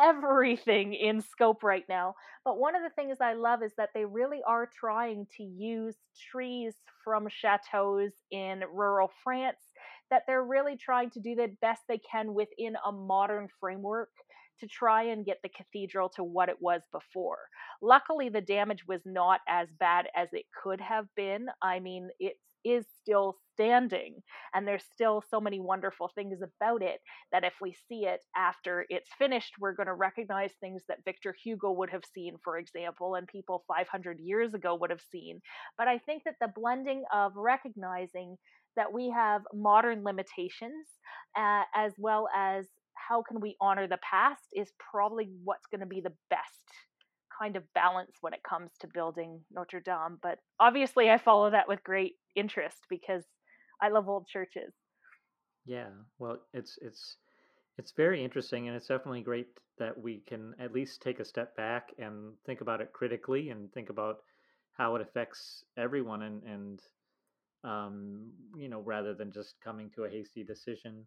everything 0.00 0.94
in 0.94 1.20
scope 1.20 1.62
right 1.62 1.84
now. 1.88 2.14
But 2.44 2.58
one 2.58 2.74
of 2.76 2.82
the 2.82 2.90
things 2.90 3.18
I 3.20 3.34
love 3.34 3.62
is 3.62 3.72
that 3.76 3.90
they 3.94 4.04
really 4.04 4.40
are 4.46 4.68
trying 4.78 5.26
to 5.36 5.42
use 5.42 5.96
trees 6.30 6.74
from 7.04 7.26
chateaus 7.28 8.12
in 8.30 8.62
rural 8.72 9.10
France, 9.24 9.58
that 10.12 10.22
they're 10.26 10.44
really 10.44 10.76
trying 10.76 11.10
to 11.10 11.20
do 11.20 11.34
the 11.34 11.48
best 11.60 11.80
they 11.88 11.98
can 11.98 12.34
within 12.34 12.76
a 12.86 12.92
modern 12.92 13.48
framework 13.58 14.10
to 14.60 14.68
try 14.68 15.04
and 15.04 15.24
get 15.26 15.38
the 15.42 15.48
cathedral 15.48 16.08
to 16.10 16.22
what 16.22 16.48
it 16.48 16.56
was 16.60 16.82
before. 16.92 17.38
Luckily, 17.80 18.28
the 18.28 18.42
damage 18.42 18.84
was 18.86 19.00
not 19.04 19.40
as 19.48 19.68
bad 19.80 20.06
as 20.14 20.28
it 20.32 20.44
could 20.62 20.80
have 20.80 21.06
been. 21.16 21.46
I 21.62 21.80
mean, 21.80 22.10
it 22.20 22.34
is 22.64 22.84
still 23.00 23.36
standing, 23.54 24.22
and 24.54 24.68
there's 24.68 24.84
still 24.92 25.22
so 25.30 25.40
many 25.40 25.58
wonderful 25.58 26.10
things 26.14 26.38
about 26.42 26.82
it 26.82 27.00
that 27.32 27.42
if 27.42 27.54
we 27.60 27.74
see 27.88 28.06
it 28.06 28.20
after 28.36 28.86
it's 28.88 29.10
finished, 29.18 29.54
we're 29.58 29.74
going 29.74 29.88
to 29.88 29.94
recognize 29.94 30.52
things 30.60 30.82
that 30.88 31.04
Victor 31.04 31.34
Hugo 31.42 31.72
would 31.72 31.90
have 31.90 32.04
seen, 32.14 32.36
for 32.44 32.58
example, 32.58 33.16
and 33.16 33.26
people 33.26 33.64
500 33.66 34.20
years 34.20 34.54
ago 34.54 34.76
would 34.76 34.90
have 34.90 35.02
seen. 35.10 35.40
But 35.76 35.88
I 35.88 35.98
think 35.98 36.22
that 36.24 36.36
the 36.40 36.52
blending 36.54 37.02
of 37.12 37.32
recognizing 37.34 38.36
that 38.76 38.92
we 38.92 39.10
have 39.10 39.42
modern 39.52 40.04
limitations 40.04 40.86
uh, 41.36 41.62
as 41.74 41.92
well 41.98 42.28
as 42.34 42.66
how 42.94 43.22
can 43.22 43.40
we 43.40 43.56
honor 43.60 43.86
the 43.88 43.98
past 43.98 44.42
is 44.54 44.72
probably 44.90 45.30
what's 45.44 45.66
going 45.66 45.80
to 45.80 45.86
be 45.86 46.00
the 46.00 46.14
best 46.30 46.42
kind 47.38 47.56
of 47.56 47.64
balance 47.74 48.12
when 48.20 48.34
it 48.34 48.42
comes 48.48 48.70
to 48.80 48.88
building 48.92 49.40
Notre 49.50 49.80
Dame. 49.80 50.18
But 50.22 50.38
obviously, 50.60 51.10
I 51.10 51.18
follow 51.18 51.50
that 51.50 51.68
with 51.68 51.82
great 51.82 52.14
interest 52.36 52.78
because 52.88 53.24
I 53.80 53.88
love 53.88 54.08
old 54.08 54.26
churches. 54.28 54.72
Yeah, 55.64 55.90
well, 56.18 56.38
it's 56.52 56.78
it's 56.82 57.16
it's 57.78 57.92
very 57.92 58.22
interesting, 58.22 58.68
and 58.68 58.76
it's 58.76 58.88
definitely 58.88 59.22
great 59.22 59.48
that 59.78 59.98
we 59.98 60.20
can 60.26 60.54
at 60.60 60.72
least 60.72 61.02
take 61.02 61.20
a 61.20 61.24
step 61.24 61.56
back 61.56 61.90
and 61.98 62.34
think 62.44 62.60
about 62.60 62.80
it 62.80 62.92
critically 62.92 63.50
and 63.50 63.72
think 63.72 63.90
about 63.90 64.18
how 64.72 64.96
it 64.96 65.02
affects 65.02 65.64
everyone, 65.76 66.22
and 66.22 66.42
and 66.44 66.80
um, 67.64 68.30
you 68.56 68.68
know, 68.68 68.80
rather 68.80 69.14
than 69.14 69.32
just 69.32 69.54
coming 69.62 69.90
to 69.94 70.04
a 70.04 70.10
hasty 70.10 70.42
decision. 70.44 71.06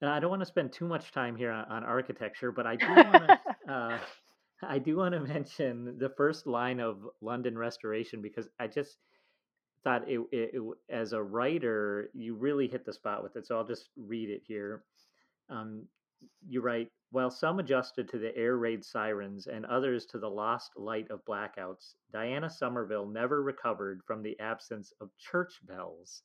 And 0.00 0.10
I 0.10 0.20
don't 0.20 0.30
want 0.30 0.42
to 0.42 0.46
spend 0.46 0.72
too 0.72 0.86
much 0.86 1.12
time 1.12 1.36
here 1.36 1.50
on, 1.50 1.64
on 1.66 1.84
architecture, 1.84 2.52
but 2.52 2.66
I 2.66 2.76
do 2.76 2.86
want 2.88 3.28
to. 3.28 3.72
Uh, 3.72 3.98
I 4.62 4.78
do 4.78 4.96
want 4.96 5.12
to 5.12 5.20
mention 5.20 5.98
the 5.98 6.08
first 6.16 6.46
line 6.46 6.80
of 6.80 7.06
London 7.20 7.58
Restoration 7.58 8.22
because 8.22 8.48
I 8.58 8.68
just 8.68 8.96
thought 9.84 10.08
it, 10.08 10.18
it, 10.32 10.50
it 10.54 10.62
as 10.88 11.12
a 11.12 11.22
writer 11.22 12.08
you 12.14 12.34
really 12.34 12.66
hit 12.66 12.86
the 12.86 12.92
spot 12.92 13.22
with 13.22 13.36
it. 13.36 13.46
So 13.46 13.56
I'll 13.56 13.66
just 13.66 13.90
read 13.96 14.30
it 14.30 14.42
here. 14.46 14.82
Um, 15.50 15.84
you 16.46 16.60
write, 16.60 16.88
while 17.10 17.30
some 17.30 17.58
adjusted 17.58 18.08
to 18.08 18.18
the 18.18 18.36
air 18.36 18.56
raid 18.56 18.84
sirens 18.84 19.46
and 19.46 19.64
others 19.66 20.06
to 20.06 20.18
the 20.18 20.28
lost 20.28 20.72
light 20.76 21.10
of 21.10 21.24
blackouts, 21.24 21.94
Diana 22.12 22.50
Somerville 22.50 23.06
never 23.06 23.42
recovered 23.42 24.02
from 24.06 24.22
the 24.22 24.38
absence 24.40 24.92
of 25.00 25.10
church 25.18 25.60
bells. 25.64 26.22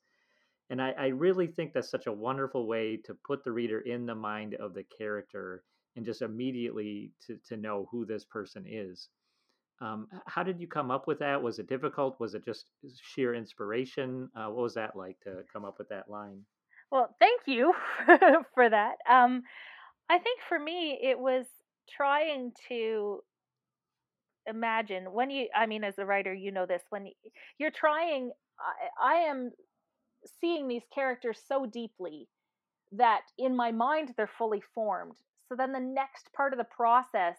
And 0.69 0.81
I, 0.81 0.91
I 0.91 1.07
really 1.07 1.48
think 1.48 1.74
that's 1.74 1.89
such 1.91 2.07
a 2.07 2.13
wonderful 2.13 2.67
way 2.67 2.98
to 3.05 3.17
put 3.25 3.43
the 3.43 3.51
reader 3.51 3.81
in 3.81 4.05
the 4.05 4.15
mind 4.15 4.55
of 4.55 4.74
the 4.74 4.86
character 4.98 5.63
and 5.95 6.05
just 6.05 6.21
immediately 6.21 7.12
to, 7.27 7.38
to 7.50 7.57
know 7.57 7.88
who 7.91 8.05
this 8.05 8.25
person 8.25 8.65
is. 8.67 9.10
Um, 9.81 10.07
how 10.27 10.43
did 10.43 10.60
you 10.60 10.67
come 10.67 10.91
up 10.91 11.07
with 11.07 11.19
that? 11.19 11.41
Was 11.41 11.60
it 11.60 11.67
difficult? 11.67 12.19
Was 12.19 12.36
it 12.36 12.45
just 12.45 12.65
sheer 13.01 13.33
inspiration? 13.33 14.29
Uh, 14.36 14.48
what 14.48 14.63
was 14.63 14.75
that 14.75 14.95
like 14.95 15.19
to 15.24 15.43
come 15.51 15.65
up 15.65 15.77
with 15.79 15.89
that 15.89 16.10
line? 16.10 16.41
Well, 16.91 17.15
thank 17.19 17.41
you 17.48 17.74
for 18.53 18.69
that. 18.69 18.95
Um, 19.10 19.43
I 20.12 20.20
think 20.20 20.41
for 20.50 20.60
me, 20.60 21.00
it 21.01 21.18
was 21.18 21.46
trying 21.89 22.51
to 22.68 23.22
imagine 24.46 25.06
when 25.13 25.30
you, 25.30 25.48
I 25.56 25.65
mean, 25.68 25.86
as 25.86 25.98
a 25.98 26.06
writer, 26.06 26.34
you 26.34 26.51
know 26.51 26.65
this, 26.65 26.82
when 26.89 27.08
you're 27.58 27.72
trying, 27.72 28.32
I, 29.01 29.13
I 29.13 29.15
am 29.30 29.51
seeing 30.41 30.68
these 30.68 30.84
characters 30.94 31.39
so 31.48 31.65
deeply 31.65 32.27
that 32.91 33.22
in 33.38 33.56
my 33.56 33.72
mind 33.72 34.13
they're 34.18 34.30
fully 34.38 34.62
formed. 34.75 35.15
So 35.48 35.56
then 35.56 35.72
the 35.72 35.80
next 35.80 36.27
part 36.36 36.51
of 36.51 36.60
the 36.60 36.65
process 36.65 37.38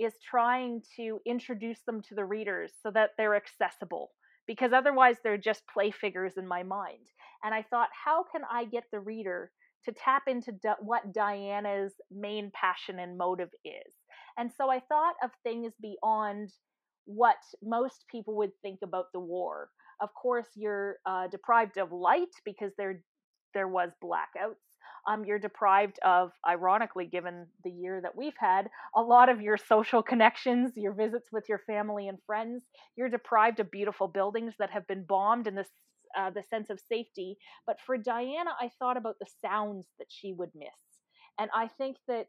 is 0.00 0.14
trying 0.26 0.80
to 0.96 1.20
introduce 1.26 1.80
them 1.86 2.00
to 2.08 2.14
the 2.14 2.24
readers 2.24 2.72
so 2.82 2.90
that 2.92 3.10
they're 3.18 3.36
accessible 3.36 4.12
because 4.46 4.72
otherwise 4.72 5.16
they're 5.22 5.36
just 5.36 5.62
play 5.72 5.90
figures 5.90 6.38
in 6.38 6.48
my 6.48 6.62
mind. 6.62 7.06
And 7.42 7.54
I 7.54 7.62
thought, 7.68 7.90
how 7.92 8.24
can 8.32 8.42
I 8.50 8.64
get 8.64 8.84
the 8.90 9.00
reader 9.00 9.50
to 9.84 9.92
tap 9.92 10.22
into 10.26 10.52
what 10.80 11.12
Diana's 11.12 11.92
main 12.10 12.50
passion 12.54 12.98
and 12.98 13.18
motive 13.18 13.50
is? 13.64 13.94
And 14.38 14.50
so 14.56 14.70
I 14.70 14.80
thought 14.80 15.14
of 15.22 15.30
things 15.42 15.74
beyond 15.80 16.52
what 17.06 17.36
most 17.62 18.04
people 18.10 18.36
would 18.36 18.52
think 18.62 18.80
about 18.82 19.12
the 19.12 19.20
war. 19.20 19.68
Of 20.00 20.12
course, 20.14 20.48
you're 20.54 20.96
uh, 21.06 21.28
deprived 21.28 21.78
of 21.78 21.92
light 21.92 22.34
because 22.44 22.72
there 22.76 23.02
there 23.54 23.68
was 23.68 23.90
blackouts. 24.02 24.56
Um, 25.06 25.24
you're 25.24 25.38
deprived 25.38 25.98
of, 26.04 26.32
ironically, 26.48 27.06
given 27.06 27.46
the 27.62 27.70
year 27.70 28.00
that 28.00 28.16
we've 28.16 28.36
had, 28.38 28.68
a 28.96 29.02
lot 29.02 29.28
of 29.28 29.40
your 29.40 29.56
social 29.56 30.02
connections, 30.02 30.72
your 30.76 30.92
visits 30.92 31.28
with 31.30 31.44
your 31.48 31.60
family 31.66 32.08
and 32.08 32.18
friends. 32.26 32.64
You're 32.96 33.10
deprived 33.10 33.60
of 33.60 33.70
beautiful 33.70 34.08
buildings 34.08 34.54
that 34.58 34.70
have 34.70 34.86
been 34.86 35.04
bombed 35.04 35.46
and 35.46 35.56
the 35.58 35.66
uh, 36.16 36.30
the 36.30 36.42
sense 36.42 36.70
of 36.70 36.80
safety. 36.80 37.36
But 37.66 37.80
for 37.80 37.96
Diana, 37.96 38.50
I 38.60 38.70
thought 38.78 38.96
about 38.96 39.16
the 39.20 39.26
sounds 39.40 39.86
that 39.98 40.08
she 40.08 40.32
would 40.32 40.50
miss, 40.54 40.68
and 41.38 41.50
I 41.54 41.68
think 41.68 41.96
that 42.08 42.26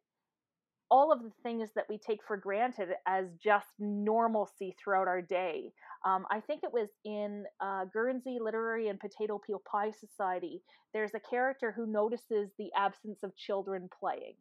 all 0.91 1.11
of 1.11 1.23
the 1.23 1.31
things 1.41 1.69
that 1.75 1.85
we 1.89 1.97
take 1.97 2.19
for 2.27 2.37
granted 2.37 2.89
as 3.07 3.25
just 3.43 3.67
normalcy 3.79 4.75
throughout 4.81 5.07
our 5.07 5.21
day. 5.21 5.71
Um, 6.05 6.25
I 6.29 6.39
think 6.39 6.61
it 6.63 6.71
was 6.71 6.89
in 7.03 7.45
uh, 7.59 7.85
Guernsey 7.91 8.37
Literary 8.39 8.89
and 8.89 8.99
Potato 8.99 9.41
Peel 9.45 9.61
Pie 9.69 9.91
Society. 9.91 10.61
There's 10.93 11.15
a 11.15 11.19
character 11.19 11.73
who 11.75 11.87
notices 11.87 12.51
the 12.59 12.69
absence 12.77 13.23
of 13.23 13.35
children 13.35 13.89
playing, 13.99 14.35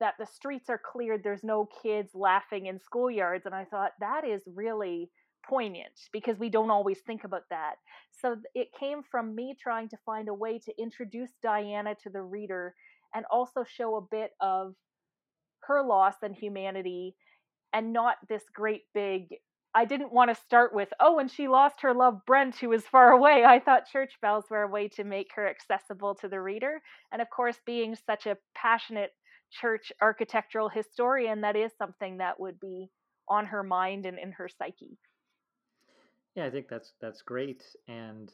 that 0.00 0.14
the 0.18 0.26
streets 0.26 0.70
are 0.70 0.80
cleared, 0.82 1.22
there's 1.22 1.44
no 1.44 1.68
kids 1.82 2.12
laughing 2.14 2.66
in 2.66 2.78
schoolyards. 2.78 3.44
And 3.44 3.54
I 3.54 3.64
thought 3.64 3.92
that 4.00 4.26
is 4.26 4.42
really 4.46 5.10
poignant 5.48 6.08
because 6.12 6.38
we 6.38 6.48
don't 6.48 6.70
always 6.70 6.98
think 7.06 7.24
about 7.24 7.44
that. 7.50 7.74
So 8.10 8.36
it 8.54 8.68
came 8.78 9.02
from 9.02 9.34
me 9.34 9.54
trying 9.60 9.88
to 9.90 9.96
find 10.04 10.28
a 10.28 10.34
way 10.34 10.58
to 10.60 10.72
introduce 10.80 11.30
Diana 11.42 11.94
to 12.02 12.10
the 12.10 12.22
reader 12.22 12.74
and 13.14 13.24
also 13.30 13.64
show 13.64 13.96
a 13.96 14.00
bit 14.10 14.30
of 14.40 14.74
her 15.60 15.82
loss 15.82 16.14
and 16.22 16.34
humanity 16.34 17.14
and 17.72 17.92
not 17.92 18.16
this 18.28 18.44
great 18.54 18.82
big 18.94 19.28
I 19.76 19.84
didn't 19.84 20.10
want 20.10 20.30
to 20.30 20.42
start 20.42 20.74
with, 20.74 20.88
oh, 21.00 21.18
and 21.18 21.30
she 21.30 21.48
lost 21.48 21.82
her 21.82 21.92
love 21.92 22.24
Brent, 22.26 22.56
who 22.56 22.70
was 22.70 22.86
far 22.86 23.10
away. 23.10 23.44
I 23.44 23.60
thought 23.60 23.86
church 23.86 24.14
bells 24.22 24.46
were 24.48 24.62
a 24.62 24.70
way 24.70 24.88
to 24.88 25.04
make 25.04 25.28
her 25.34 25.46
accessible 25.46 26.14
to 26.14 26.28
the 26.28 26.40
reader. 26.40 26.80
And 27.12 27.20
of 27.20 27.28
course, 27.28 27.58
being 27.66 27.94
such 27.94 28.24
a 28.24 28.38
passionate 28.54 29.10
church 29.52 29.92
architectural 30.00 30.70
historian, 30.70 31.42
that 31.42 31.56
is 31.56 31.72
something 31.76 32.16
that 32.18 32.40
would 32.40 32.58
be 32.58 32.88
on 33.28 33.44
her 33.44 33.62
mind 33.62 34.06
and 34.06 34.18
in 34.18 34.32
her 34.32 34.48
psyche. 34.48 34.96
Yeah, 36.36 36.46
I 36.46 36.50
think 36.50 36.68
that's 36.68 36.94
that's 37.00 37.22
great, 37.22 37.64
and 37.88 38.32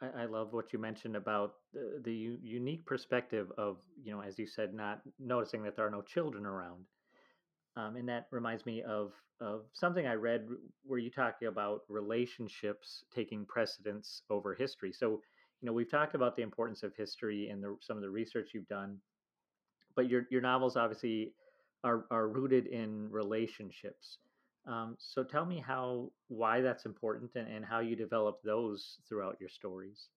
I, 0.00 0.22
I 0.22 0.26
love 0.26 0.52
what 0.52 0.72
you 0.72 0.78
mentioned 0.78 1.16
about 1.16 1.54
the, 1.72 2.00
the 2.04 2.14
u- 2.14 2.38
unique 2.42 2.86
perspective 2.86 3.52
of 3.58 3.78
you 4.02 4.12
know, 4.12 4.22
as 4.22 4.38
you 4.38 4.46
said, 4.46 4.74
not 4.74 5.02
noticing 5.18 5.62
that 5.64 5.76
there 5.76 5.86
are 5.86 5.90
no 5.90 6.02
children 6.02 6.46
around. 6.46 6.86
Um, 7.76 7.96
and 7.96 8.08
that 8.08 8.28
reminds 8.32 8.66
me 8.66 8.82
of 8.82 9.14
of 9.40 9.66
something 9.74 10.06
I 10.06 10.14
read 10.14 10.48
where 10.84 10.98
you 11.00 11.10
talking 11.10 11.48
about 11.48 11.82
relationships 11.88 13.04
taking 13.14 13.46
precedence 13.46 14.22
over 14.30 14.54
history. 14.54 14.92
So, 14.92 15.22
you 15.60 15.66
know, 15.66 15.72
we've 15.74 15.90
talked 15.90 16.14
about 16.14 16.36
the 16.36 16.42
importance 16.42 16.82
of 16.84 16.94
history 16.96 17.50
and 17.50 17.62
the, 17.62 17.76
some 17.80 17.96
of 17.96 18.02
the 18.02 18.10
research 18.10 18.50
you've 18.54 18.68
done, 18.68 19.00
but 19.96 20.08
your 20.08 20.26
your 20.30 20.40
novels 20.40 20.76
obviously 20.76 21.34
are 21.84 22.06
are 22.10 22.28
rooted 22.28 22.66
in 22.66 23.10
relationships. 23.10 24.18
Um, 24.68 24.96
so 25.00 25.24
tell 25.24 25.44
me 25.46 25.58
how 25.58 26.12
why 26.28 26.60
that's 26.60 26.86
important 26.86 27.34
and, 27.34 27.48
and 27.48 27.64
how 27.64 27.80
you 27.80 27.96
develop 27.96 28.40
those 28.44 29.00
throughout 29.08 29.40
your 29.40 29.48
stories. 29.48 30.10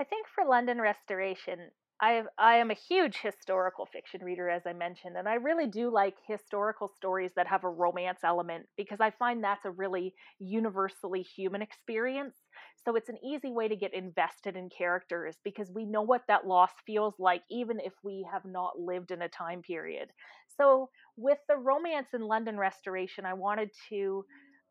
I 0.00 0.04
think 0.04 0.26
for 0.26 0.44
London 0.46 0.80
Restoration, 0.80 1.70
I 2.00 2.24
I 2.38 2.56
am 2.56 2.70
a 2.70 2.74
huge 2.74 3.18
historical 3.18 3.84
fiction 3.84 4.24
reader, 4.24 4.48
as 4.48 4.66
I 4.66 4.72
mentioned, 4.72 5.18
and 5.18 5.28
I 5.28 5.34
really 5.34 5.66
do 5.66 5.90
like 5.90 6.16
historical 6.26 6.88
stories 6.88 7.34
that 7.34 7.46
have 7.48 7.62
a 7.62 7.68
romance 7.68 8.24
element 8.24 8.70
because 8.76 9.00
I 9.02 9.10
find 9.10 9.44
that's 9.44 9.66
a 9.66 9.70
really 9.70 10.14
universally 10.38 11.22
human 11.22 11.60
experience. 11.60 12.45
So 12.84 12.94
it's 12.96 13.08
an 13.08 13.18
easy 13.24 13.50
way 13.50 13.68
to 13.68 13.76
get 13.76 13.94
invested 13.94 14.56
in 14.56 14.68
characters 14.70 15.36
because 15.44 15.70
we 15.72 15.84
know 15.84 16.02
what 16.02 16.22
that 16.28 16.46
loss 16.46 16.70
feels 16.86 17.14
like, 17.18 17.42
even 17.50 17.80
if 17.80 17.92
we 18.02 18.26
have 18.30 18.44
not 18.44 18.78
lived 18.78 19.10
in 19.10 19.22
a 19.22 19.28
time 19.28 19.62
period. 19.62 20.10
So 20.56 20.90
with 21.16 21.38
the 21.48 21.56
romance 21.56 22.08
in 22.14 22.22
London 22.22 22.58
Restoration, 22.58 23.24
I 23.24 23.34
wanted 23.34 23.70
to 23.88 24.24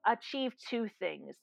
achieve 0.06 0.54
two 0.70 0.88
things. 1.00 1.36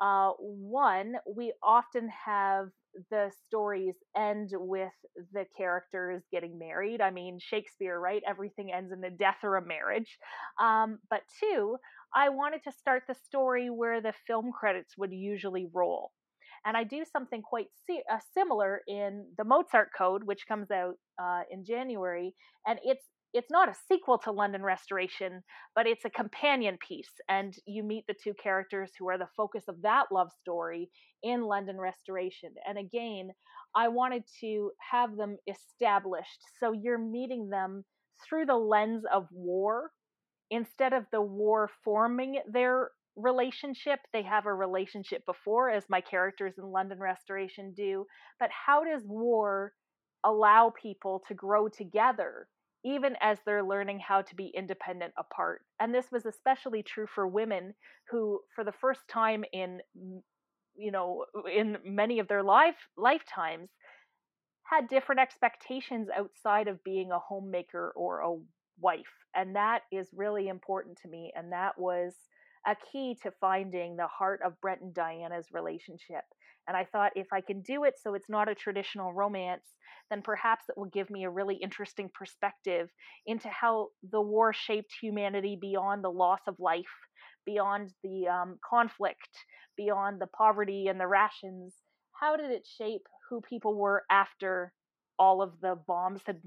Uh, 0.00 0.30
one, 0.38 1.14
we 1.26 1.52
often 1.62 2.08
have 2.24 2.68
the 3.10 3.30
stories 3.46 3.94
end 4.16 4.50
with 4.52 4.92
the 5.32 5.44
characters 5.56 6.22
getting 6.32 6.58
married. 6.58 7.00
I 7.00 7.10
mean, 7.10 7.38
Shakespeare, 7.38 7.98
right? 8.00 8.22
Everything 8.26 8.72
ends 8.72 8.92
in 8.92 9.04
a 9.04 9.10
death 9.10 9.36
or 9.42 9.56
a 9.56 9.64
marriage. 9.64 10.18
Um, 10.60 10.98
but 11.10 11.20
two, 11.38 11.76
I 12.14 12.28
wanted 12.28 12.62
to 12.64 12.72
start 12.72 13.04
the 13.06 13.14
story 13.14 13.70
where 13.70 14.00
the 14.00 14.14
film 14.26 14.52
credits 14.52 14.96
would 14.98 15.12
usually 15.12 15.66
roll. 15.72 16.12
And 16.64 16.76
I 16.76 16.84
do 16.84 17.04
something 17.10 17.42
quite 17.42 17.68
si- 17.86 18.02
uh, 18.10 18.18
similar 18.34 18.82
in 18.86 19.26
the 19.38 19.44
Mozart 19.44 19.90
Code, 19.96 20.24
which 20.24 20.46
comes 20.46 20.70
out 20.70 20.96
uh, 21.22 21.42
in 21.50 21.64
January. 21.64 22.34
And 22.66 22.78
it's 22.84 23.04
it's 23.32 23.50
not 23.50 23.68
a 23.68 23.76
sequel 23.88 24.18
to 24.18 24.32
London 24.32 24.62
Restoration, 24.62 25.42
but 25.76 25.86
it's 25.86 26.04
a 26.04 26.10
companion 26.10 26.76
piece. 26.86 27.12
And 27.28 27.54
you 27.64 27.84
meet 27.84 28.04
the 28.08 28.14
two 28.22 28.34
characters 28.34 28.90
who 28.98 29.08
are 29.08 29.18
the 29.18 29.28
focus 29.36 29.64
of 29.68 29.80
that 29.82 30.06
love 30.10 30.30
story 30.40 30.90
in 31.22 31.42
London 31.42 31.78
Restoration. 31.78 32.50
And 32.66 32.76
again, 32.76 33.30
I 33.74 33.86
wanted 33.86 34.24
to 34.40 34.72
have 34.90 35.16
them 35.16 35.36
established. 35.46 36.40
So 36.58 36.72
you're 36.72 36.98
meeting 36.98 37.48
them 37.48 37.84
through 38.28 38.46
the 38.46 38.56
lens 38.56 39.04
of 39.12 39.28
war. 39.30 39.92
Instead 40.50 40.92
of 40.92 41.06
the 41.12 41.22
war 41.22 41.70
forming 41.84 42.40
their 42.50 42.90
relationship, 43.16 44.00
they 44.12 44.22
have 44.22 44.46
a 44.46 44.54
relationship 44.54 45.24
before, 45.26 45.70
as 45.70 45.84
my 45.88 46.00
characters 46.00 46.54
in 46.58 46.64
London 46.64 46.98
Restoration 46.98 47.72
do. 47.72 48.06
But 48.38 48.50
how 48.50 48.84
does 48.84 49.02
war 49.06 49.72
allow 50.24 50.70
people 50.70 51.22
to 51.28 51.34
grow 51.34 51.68
together 51.68 52.48
even 52.84 53.14
as 53.20 53.38
they're 53.44 53.62
learning 53.62 54.00
how 54.00 54.22
to 54.22 54.34
be 54.34 54.46
independent 54.54 55.12
apart. 55.18 55.62
And 55.78 55.94
this 55.94 56.10
was 56.10 56.24
especially 56.24 56.82
true 56.82 57.06
for 57.14 57.26
women 57.26 57.74
who, 58.10 58.40
for 58.54 58.64
the 58.64 58.72
first 58.72 59.00
time 59.08 59.44
in, 59.52 59.80
you 60.74 60.90
know, 60.90 61.26
in 61.52 61.76
many 61.84 62.18
of 62.20 62.28
their 62.28 62.42
life 62.42 62.76
lifetimes, 62.96 63.68
had 64.62 64.88
different 64.88 65.20
expectations 65.20 66.08
outside 66.16 66.68
of 66.68 66.82
being 66.84 67.10
a 67.10 67.18
homemaker 67.18 67.92
or 67.96 68.20
a 68.20 68.36
wife. 68.80 69.12
And 69.34 69.54
that 69.56 69.82
is 69.92 70.08
really 70.14 70.48
important 70.48 70.98
to 71.02 71.08
me. 71.08 71.32
And 71.36 71.52
that 71.52 71.78
was 71.78 72.14
a 72.66 72.76
key 72.92 73.16
to 73.22 73.32
finding 73.40 73.96
the 73.96 74.06
heart 74.06 74.40
of 74.44 74.60
Brent 74.60 74.82
and 74.82 74.94
Diana's 74.94 75.46
relationship. 75.52 76.24
And 76.68 76.76
I 76.76 76.84
thought 76.84 77.12
if 77.16 77.28
I 77.32 77.40
can 77.40 77.62
do 77.62 77.84
it 77.84 77.94
so 78.00 78.14
it's 78.14 78.28
not 78.28 78.48
a 78.48 78.54
traditional 78.54 79.12
romance, 79.12 79.64
then 80.10 80.22
perhaps 80.22 80.64
it 80.68 80.76
will 80.76 80.86
give 80.86 81.10
me 81.10 81.24
a 81.24 81.30
really 81.30 81.56
interesting 81.56 82.10
perspective 82.12 82.90
into 83.26 83.48
how 83.48 83.88
the 84.10 84.20
war 84.20 84.52
shaped 84.52 84.92
humanity 85.00 85.56
beyond 85.60 86.04
the 86.04 86.10
loss 86.10 86.40
of 86.46 86.56
life, 86.58 86.84
beyond 87.46 87.92
the 88.02 88.28
um, 88.28 88.58
conflict, 88.68 89.28
beyond 89.76 90.20
the 90.20 90.26
poverty 90.26 90.88
and 90.88 91.00
the 91.00 91.06
rations. 91.06 91.74
How 92.12 92.36
did 92.36 92.50
it 92.50 92.68
shape 92.78 93.06
who 93.28 93.40
people 93.40 93.74
were 93.74 94.04
after 94.10 94.72
all 95.18 95.42
of 95.42 95.52
the 95.60 95.78
bombs 95.86 96.20
had 96.26 96.40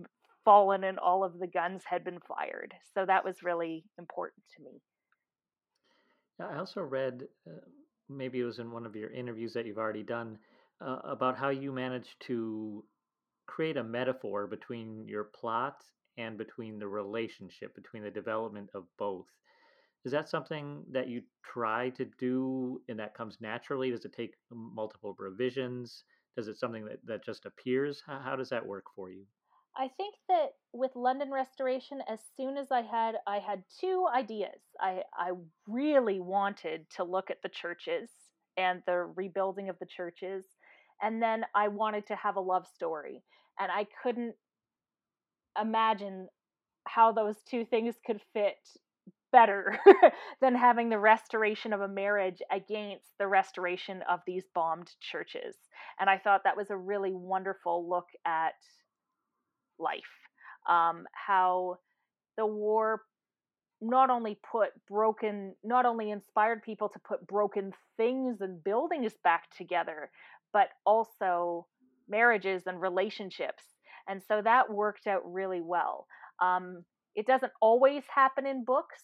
fallen 0.46 0.84
and 0.84 1.00
all 1.00 1.24
of 1.24 1.40
the 1.40 1.48
guns 1.48 1.84
had 1.86 2.04
been 2.04 2.20
fired? 2.20 2.74
So 2.94 3.06
that 3.06 3.24
was 3.24 3.44
really 3.44 3.86
important 3.98 4.44
to 4.58 4.64
me. 4.64 4.82
I 6.40 6.58
also 6.58 6.82
read 6.82 7.24
uh, 7.48 7.52
maybe 8.10 8.40
it 8.40 8.46
was 8.46 8.60
in 8.60 8.72
one 8.72 8.86
of 8.86 8.96
your 8.96 9.12
interviews 9.12 9.54
that 9.54 9.66
you've 9.66 9.78
already 9.78 10.04
done 10.04 10.38
uh, 10.82 11.00
about 11.04 11.38
how 11.38 11.50
you 11.50 11.72
managed 11.72 12.16
to 12.28 12.84
create 13.46 13.78
a 13.78 13.84
metaphor 13.84 14.48
between 14.48 15.08
your 15.08 15.26
plot 15.26 15.84
and 16.18 16.38
between 16.38 16.80
the 16.80 16.88
relationship 16.88 17.76
between 17.76 18.04
the 18.04 18.12
development 18.12 18.70
of 18.74 18.86
both. 18.98 19.26
Is 20.06 20.12
that 20.12 20.30
something 20.30 20.84
that 20.92 21.08
you 21.08 21.22
try 21.44 21.90
to 21.92 22.06
do 22.20 22.82
and 22.90 23.00
that 23.00 23.16
comes 23.16 23.38
naturally? 23.40 23.90
Does 23.90 24.06
it 24.06 24.14
take 24.14 24.36
multiple 24.52 25.16
revisions? 25.18 26.04
Does 26.36 26.48
it 26.48 26.58
something 26.58 26.86
that, 26.86 27.00
that 27.06 27.26
just 27.26 27.46
appears? 27.46 28.04
How, 28.06 28.20
how 28.20 28.36
does 28.36 28.50
that 28.50 28.66
work 28.66 28.86
for 28.96 29.10
you 29.10 29.26
I 29.76 29.88
think 29.98 30.16
that 30.30 30.54
with 30.72 30.96
London 30.96 31.32
Restoration, 31.32 32.02
as 32.08 32.20
soon 32.38 32.58
as 32.58 32.72
I 32.72 32.82
had 32.82 33.16
I 33.26 33.40
had 33.40 33.64
two 33.80 34.08
ideas. 34.14 34.60
I 34.80 35.04
I 35.18 35.32
really 35.68 36.20
wanted 36.20 36.90
to 36.92 37.04
look 37.04 37.32
at 37.32 37.42
the 37.42 37.50
churches 37.50 38.10
and 38.56 38.84
the 38.86 38.98
rebuilding 39.16 39.70
of 39.70 39.80
the 39.80 39.88
churches, 39.88 40.46
and 41.02 41.22
then 41.22 41.46
I 41.56 41.70
wanted 41.70 42.06
to 42.08 42.16
have 42.16 42.36
a 42.36 42.42
love 42.42 42.68
story, 42.68 43.24
and 43.60 43.72
I 43.72 43.88
couldn't 44.04 44.36
imagine 45.60 46.28
how 46.88 47.12
those 47.12 47.38
two 47.44 47.66
things 47.66 47.96
could 48.06 48.22
fit 48.34 48.58
better 49.32 49.80
than 50.42 50.54
having 50.56 50.90
the 50.90 51.00
restoration 51.00 51.74
of 51.74 51.82
a 51.82 51.88
marriage 51.88 52.42
against 52.52 53.18
the 53.18 53.28
restoration 53.28 54.04
of 54.10 54.20
these 54.28 54.44
bombed 54.54 54.92
churches. 55.00 55.56
And 56.00 56.10
I 56.10 56.20
thought 56.20 56.44
that 56.44 56.58
was 56.58 56.70
a 56.70 56.78
really 56.78 57.14
wonderful 57.14 57.90
look 57.90 58.08
at 58.26 58.54
life. 59.80 60.02
Um, 60.68 61.06
how 61.14 61.78
the 62.38 62.46
war 62.46 63.02
not 63.82 64.10
only 64.10 64.40
put 64.50 64.70
broken, 64.88 65.56
not 65.64 65.86
only 65.86 66.12
inspired 66.12 66.64
people 66.64 66.88
to 66.90 67.00
put 67.00 67.28
broken 67.28 67.74
things 67.98 68.40
and 68.40 68.64
buildings 68.64 69.14
back 69.24 69.50
together, 69.56 70.10
but 70.54 70.70
also 70.86 71.68
marriages 72.08 72.64
and 72.66 72.80
relationships. 72.80 73.64
And 74.08 74.22
so 74.28 74.42
that 74.42 74.72
worked 74.72 75.08
out 75.08 75.22
really 75.32 75.62
well. 75.62 76.08
Um, 76.42 76.84
it 77.16 77.28
doesn't 77.28 77.52
always 77.62 78.04
happen 78.14 78.46
in 78.46 78.64
books. 78.64 79.00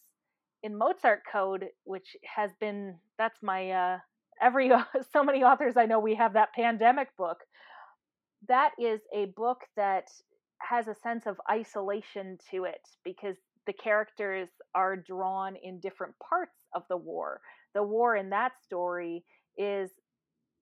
In 0.64 0.78
Mozart 0.78 1.22
Code, 1.32 1.68
which 1.86 2.18
has 2.24 2.52
been, 2.60 2.96
that's 3.18 3.42
my, 3.42 3.72
uh, 3.72 4.00
every, 4.42 4.72
so 5.14 5.24
many 5.24 5.44
authors 5.44 5.78
I 5.78 5.86
know, 5.86 6.00
we 6.00 6.16
have 6.16 6.34
that 6.34 6.54
pandemic 6.54 7.16
book. 7.18 7.38
That 8.48 8.72
is 8.80 9.02
a 9.14 9.26
book 9.26 9.62
that 9.76 10.06
has 10.62 10.88
a 10.88 10.96
sense 10.96 11.26
of 11.26 11.40
isolation 11.50 12.38
to 12.52 12.66
it 12.66 12.82
because 13.04 13.38
the 13.68 13.74
characters 13.74 14.50
are 14.76 14.96
drawn 14.96 15.56
in 15.56 15.80
different 15.80 16.16
parts 16.28 16.58
of 16.74 16.84
the 16.90 16.98
war. 16.98 17.42
The 17.76 17.84
war 17.84 18.16
in 18.16 18.30
that 18.32 18.54
story 18.64 19.24
is 19.58 19.92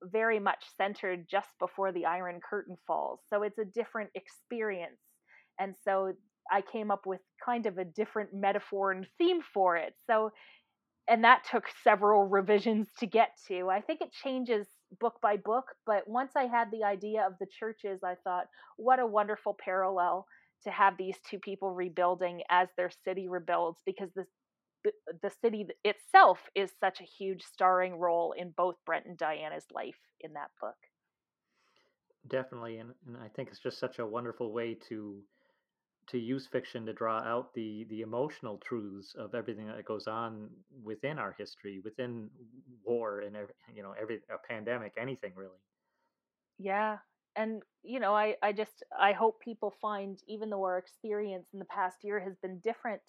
very 0.03 0.39
much 0.39 0.63
centered 0.75 1.27
just 1.29 1.49
before 1.59 1.91
the 1.91 2.05
Iron 2.05 2.39
Curtain 2.47 2.77
falls. 2.85 3.19
So 3.29 3.43
it's 3.43 3.57
a 3.57 3.65
different 3.65 4.09
experience. 4.15 4.99
And 5.59 5.75
so 5.83 6.13
I 6.51 6.61
came 6.61 6.91
up 6.91 7.05
with 7.05 7.21
kind 7.43 7.65
of 7.65 7.77
a 7.77 7.85
different 7.85 8.33
metaphor 8.33 8.91
and 8.91 9.07
theme 9.17 9.41
for 9.53 9.77
it. 9.77 9.93
So, 10.05 10.31
and 11.07 11.23
that 11.23 11.43
took 11.49 11.65
several 11.83 12.25
revisions 12.25 12.89
to 12.99 13.07
get 13.07 13.29
to. 13.47 13.69
I 13.69 13.81
think 13.81 14.01
it 14.01 14.11
changes 14.11 14.67
book 14.99 15.15
by 15.21 15.37
book, 15.37 15.65
but 15.85 16.07
once 16.07 16.31
I 16.35 16.43
had 16.43 16.71
the 16.71 16.83
idea 16.83 17.25
of 17.25 17.33
the 17.39 17.47
churches, 17.47 18.03
I 18.03 18.15
thought, 18.23 18.47
what 18.77 18.99
a 18.99 19.05
wonderful 19.05 19.55
parallel 19.59 20.25
to 20.63 20.71
have 20.71 20.97
these 20.97 21.17
two 21.29 21.39
people 21.39 21.73
rebuilding 21.73 22.41
as 22.49 22.67
their 22.77 22.91
city 23.03 23.27
rebuilds 23.27 23.81
because 23.85 24.09
the 24.15 24.25
the 25.21 25.31
city 25.41 25.67
itself 25.83 26.39
is 26.55 26.71
such 26.79 27.01
a 27.01 27.03
huge 27.03 27.43
starring 27.43 27.99
role 27.99 28.33
in 28.37 28.51
both 28.55 28.75
Brent 28.85 29.05
and 29.05 29.17
Diana's 29.17 29.65
life 29.73 29.97
in 30.21 30.33
that 30.33 30.51
book. 30.61 30.75
Definitely, 32.27 32.77
and, 32.77 32.91
and 33.05 33.17
I 33.17 33.27
think 33.29 33.49
it's 33.49 33.59
just 33.59 33.79
such 33.79 33.99
a 33.99 34.05
wonderful 34.05 34.51
way 34.51 34.77
to 34.89 35.19
to 36.07 36.17
use 36.17 36.47
fiction 36.47 36.85
to 36.85 36.93
draw 36.93 37.19
out 37.19 37.53
the 37.53 37.85
the 37.85 38.01
emotional 38.01 38.57
truths 38.59 39.15
of 39.15 39.35
everything 39.35 39.67
that 39.67 39.85
goes 39.85 40.07
on 40.07 40.49
within 40.83 41.19
our 41.19 41.33
history, 41.33 41.79
within 41.79 42.29
war 42.83 43.19
and 43.21 43.35
every, 43.35 43.53
you 43.73 43.83
know 43.83 43.91
every 43.93 44.21
a 44.29 44.37
pandemic, 44.37 44.93
anything 44.97 45.33
really. 45.35 45.59
Yeah, 46.57 46.99
and 47.35 47.63
you 47.83 47.99
know, 47.99 48.15
I 48.15 48.37
I 48.41 48.51
just 48.53 48.83
I 48.97 49.13
hope 49.13 49.39
people 49.41 49.71
find 49.71 50.19
even 50.27 50.49
though 50.49 50.63
our 50.63 50.77
experience 50.77 51.49
in 51.53 51.59
the 51.59 51.65
past 51.65 52.03
year 52.03 52.19
has 52.19 52.35
been 52.37 52.59
different, 52.59 53.01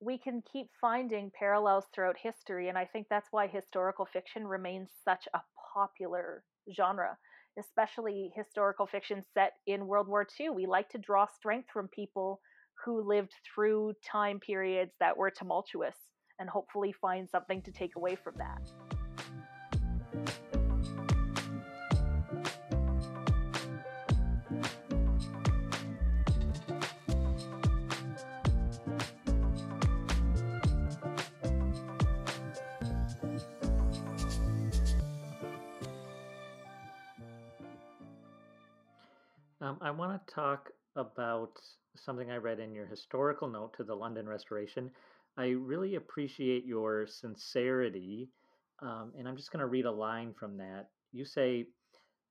we 0.00 0.18
can 0.18 0.42
keep 0.42 0.70
finding 0.80 1.30
parallels 1.30 1.86
throughout 1.88 2.18
history, 2.18 2.68
and 2.68 2.78
I 2.78 2.84
think 2.84 3.08
that's 3.08 3.32
why 3.32 3.46
historical 3.46 4.06
fiction 4.06 4.46
remains 4.46 4.92
such 4.92 5.26
a 5.34 5.42
popular 5.74 6.44
genre 6.72 7.18
especially 7.58 8.32
historical 8.34 8.86
fiction 8.86 9.22
set 9.34 9.52
in 9.66 9.86
World 9.86 10.08
War 10.08 10.26
II. 10.40 10.50
We 10.50 10.66
like 10.66 10.88
to 10.90 10.98
draw 10.98 11.26
strength 11.26 11.68
from 11.72 11.88
people 11.88 12.40
who 12.84 13.06
lived 13.06 13.32
through 13.54 13.94
time 14.04 14.40
periods 14.40 14.92
that 15.00 15.16
were 15.16 15.30
tumultuous 15.30 15.96
and 16.38 16.48
hopefully 16.48 16.92
find 17.00 17.28
something 17.28 17.62
to 17.62 17.72
take 17.72 17.96
away 17.96 18.16
from 18.16 18.34
that. 18.38 18.91
Um, 39.62 39.78
I 39.80 39.92
want 39.92 40.26
to 40.26 40.34
talk 40.34 40.72
about 40.96 41.52
something 41.94 42.32
I 42.32 42.38
read 42.38 42.58
in 42.58 42.74
your 42.74 42.86
historical 42.86 43.46
note 43.46 43.72
to 43.76 43.84
the 43.84 43.94
London 43.94 44.28
Restoration. 44.28 44.90
I 45.36 45.50
really 45.50 45.94
appreciate 45.94 46.64
your 46.64 47.06
sincerity, 47.06 48.28
um, 48.80 49.12
and 49.16 49.28
I'm 49.28 49.36
just 49.36 49.52
going 49.52 49.60
to 49.60 49.68
read 49.68 49.84
a 49.84 49.92
line 49.92 50.34
from 50.34 50.56
that. 50.56 50.88
You 51.12 51.24
say, 51.24 51.68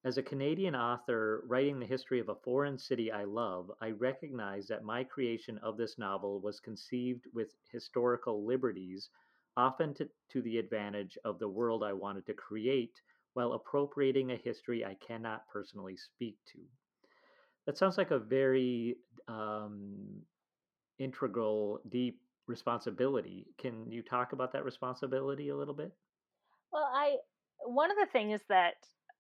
as 0.03 0.17
a 0.17 0.23
Canadian 0.23 0.75
author 0.75 1.45
writing 1.47 1.79
the 1.79 1.85
history 1.85 2.19
of 2.19 2.27
a 2.27 2.35
foreign 2.35 2.77
city 2.77 3.13
I 3.13 3.23
love, 3.23 3.71
I 3.81 3.91
recognize 3.91 4.67
that 4.67 4.83
my 4.83 5.05
creation 5.05 5.57
of 5.59 5.77
this 5.77 5.97
novel 5.97 6.41
was 6.41 6.59
conceived 6.59 7.27
with 7.33 7.53
historical 7.71 8.45
liberties, 8.45 9.09
often 9.55 9.93
to, 9.93 10.09
to 10.33 10.41
the 10.41 10.57
advantage 10.57 11.17
of 11.23 11.39
the 11.39 11.47
world 11.47 11.81
I 11.81 11.93
wanted 11.93 12.25
to 12.25 12.33
create, 12.33 12.99
while 13.35 13.53
appropriating 13.53 14.31
a 14.31 14.35
history 14.35 14.83
I 14.83 14.95
cannot 14.95 15.47
personally 15.47 15.95
speak 15.95 16.35
to. 16.51 16.59
That 17.65 17.77
sounds 17.77 17.97
like 17.97 18.11
a 18.11 18.19
very 18.19 18.95
um, 19.27 20.21
integral, 20.99 21.79
deep 21.89 22.21
responsibility. 22.47 23.47
Can 23.57 23.91
you 23.91 24.01
talk 24.01 24.33
about 24.33 24.51
that 24.53 24.65
responsibility 24.65 25.49
a 25.49 25.55
little 25.55 25.73
bit? 25.73 25.91
Well, 26.71 26.89
I 26.93 27.17
one 27.63 27.91
of 27.91 27.97
the 27.97 28.07
things 28.11 28.41
that 28.49 28.73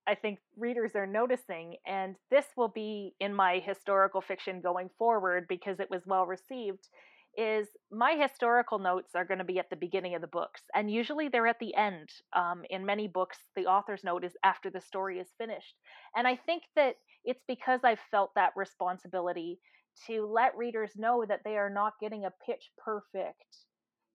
I 0.07 0.15
think 0.15 0.39
readers 0.57 0.95
are 0.95 1.05
noticing, 1.05 1.75
and 1.85 2.15
this 2.31 2.45
will 2.57 2.69
be 2.69 3.13
in 3.19 3.33
my 3.33 3.59
historical 3.59 4.21
fiction 4.21 4.59
going 4.61 4.89
forward 4.97 5.45
because 5.47 5.79
it 5.79 5.89
was 5.91 6.01
well 6.07 6.25
received, 6.25 6.89
is 7.37 7.67
my 7.91 8.13
historical 8.13 8.79
notes 8.79 9.11
are 9.15 9.25
going 9.25 9.37
to 9.37 9.43
be 9.43 9.59
at 9.59 9.69
the 9.69 9.75
beginning 9.75 10.15
of 10.15 10.21
the 10.21 10.27
books, 10.27 10.61
and 10.75 10.91
usually 10.91 11.29
they're 11.29 11.47
at 11.47 11.59
the 11.59 11.73
end. 11.75 12.09
Um, 12.33 12.63
in 12.69 12.85
many 12.85 13.07
books, 13.07 13.37
the 13.55 13.65
author's 13.65 14.03
note 14.03 14.23
is 14.23 14.33
after 14.43 14.69
the 14.69 14.81
story 14.81 15.19
is 15.19 15.29
finished. 15.37 15.75
And 16.15 16.27
I 16.27 16.35
think 16.35 16.63
that 16.75 16.95
it's 17.23 17.43
because 17.47 17.81
I've 17.83 17.99
felt 18.11 18.31
that 18.35 18.51
responsibility 18.55 19.59
to 20.07 20.25
let 20.25 20.55
readers 20.57 20.91
know 20.95 21.25
that 21.27 21.41
they 21.43 21.57
are 21.57 21.69
not 21.69 21.93
getting 21.99 22.25
a 22.25 22.33
pitch 22.45 22.71
perfect 22.83 23.57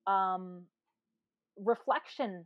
um, 0.05 0.63
reflection 1.57 2.45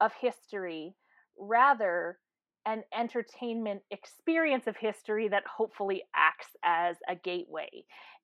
of 0.00 0.12
history, 0.20 0.94
rather, 1.38 2.18
an 2.66 2.82
entertainment 2.96 3.82
experience 3.90 4.66
of 4.66 4.76
history 4.76 5.28
that 5.28 5.42
hopefully 5.46 6.02
acts 6.14 6.48
as 6.64 6.96
a 7.08 7.14
gateway. 7.16 7.68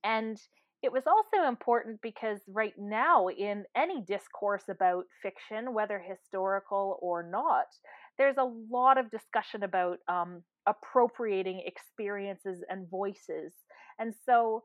And 0.04 0.38
it 0.82 0.92
was 0.92 1.04
also 1.06 1.48
important 1.48 2.00
because 2.02 2.38
right 2.46 2.74
now, 2.78 3.28
in 3.28 3.64
any 3.76 4.02
discourse 4.02 4.64
about 4.68 5.04
fiction, 5.22 5.74
whether 5.74 5.98
historical 5.98 6.98
or 7.02 7.22
not, 7.22 7.66
there's 8.16 8.36
a 8.36 8.52
lot 8.70 8.98
of 8.98 9.10
discussion 9.10 9.62
about 9.64 9.98
um, 10.08 10.42
appropriating 10.66 11.62
experiences 11.66 12.62
and 12.68 12.88
voices. 12.88 13.52
And 13.98 14.14
so 14.24 14.64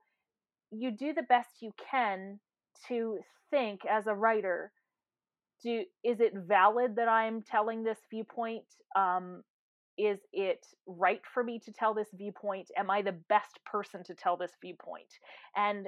you 0.71 0.91
do 0.91 1.13
the 1.13 1.23
best 1.23 1.49
you 1.61 1.71
can 1.89 2.39
to 2.87 3.19
think 3.49 3.81
as 3.89 4.07
a 4.07 4.13
writer 4.13 4.71
do 5.63 5.83
is 6.03 6.19
it 6.19 6.33
valid 6.35 6.95
that 6.97 7.07
i'm 7.07 7.41
telling 7.41 7.83
this 7.83 7.99
viewpoint? 8.11 8.65
Um, 8.95 9.43
is 9.97 10.19
it 10.33 10.65
right 10.87 11.21
for 11.33 11.43
me 11.43 11.59
to 11.59 11.71
tell 11.71 11.93
this 11.93 12.09
viewpoint? 12.13 12.69
Am 12.77 12.89
i 12.89 13.01
the 13.01 13.15
best 13.29 13.59
person 13.65 14.03
to 14.05 14.13
tell 14.13 14.37
this 14.37 14.51
viewpoint? 14.61 15.07
And 15.55 15.87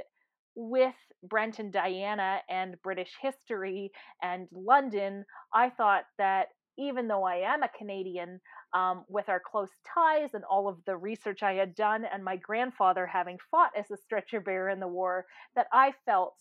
with 0.55 0.95
Brent 1.23 1.59
and 1.59 1.71
Diana 1.71 2.39
and 2.49 2.75
British 2.83 3.13
history 3.21 3.91
and 4.21 4.47
London, 4.51 5.25
I 5.53 5.69
thought 5.69 6.05
that 6.17 6.47
even 6.77 7.07
though 7.07 7.23
I 7.23 7.37
am 7.37 7.63
a 7.63 7.69
Canadian, 7.77 8.41
um, 8.73 9.05
with 9.07 9.29
our 9.29 9.39
close 9.39 9.71
ties 9.93 10.33
and 10.33 10.43
all 10.43 10.67
of 10.67 10.77
the 10.85 10.97
research 10.97 11.41
I 11.41 11.53
had 11.53 11.73
done, 11.75 12.05
and 12.05 12.23
my 12.23 12.35
grandfather 12.35 13.07
having 13.07 13.37
fought 13.49 13.71
as 13.77 13.89
a 13.91 13.97
stretcher 13.97 14.41
bearer 14.41 14.69
in 14.69 14.79
the 14.79 14.87
war, 14.87 15.25
that 15.55 15.67
I 15.71 15.93
felt 16.05 16.35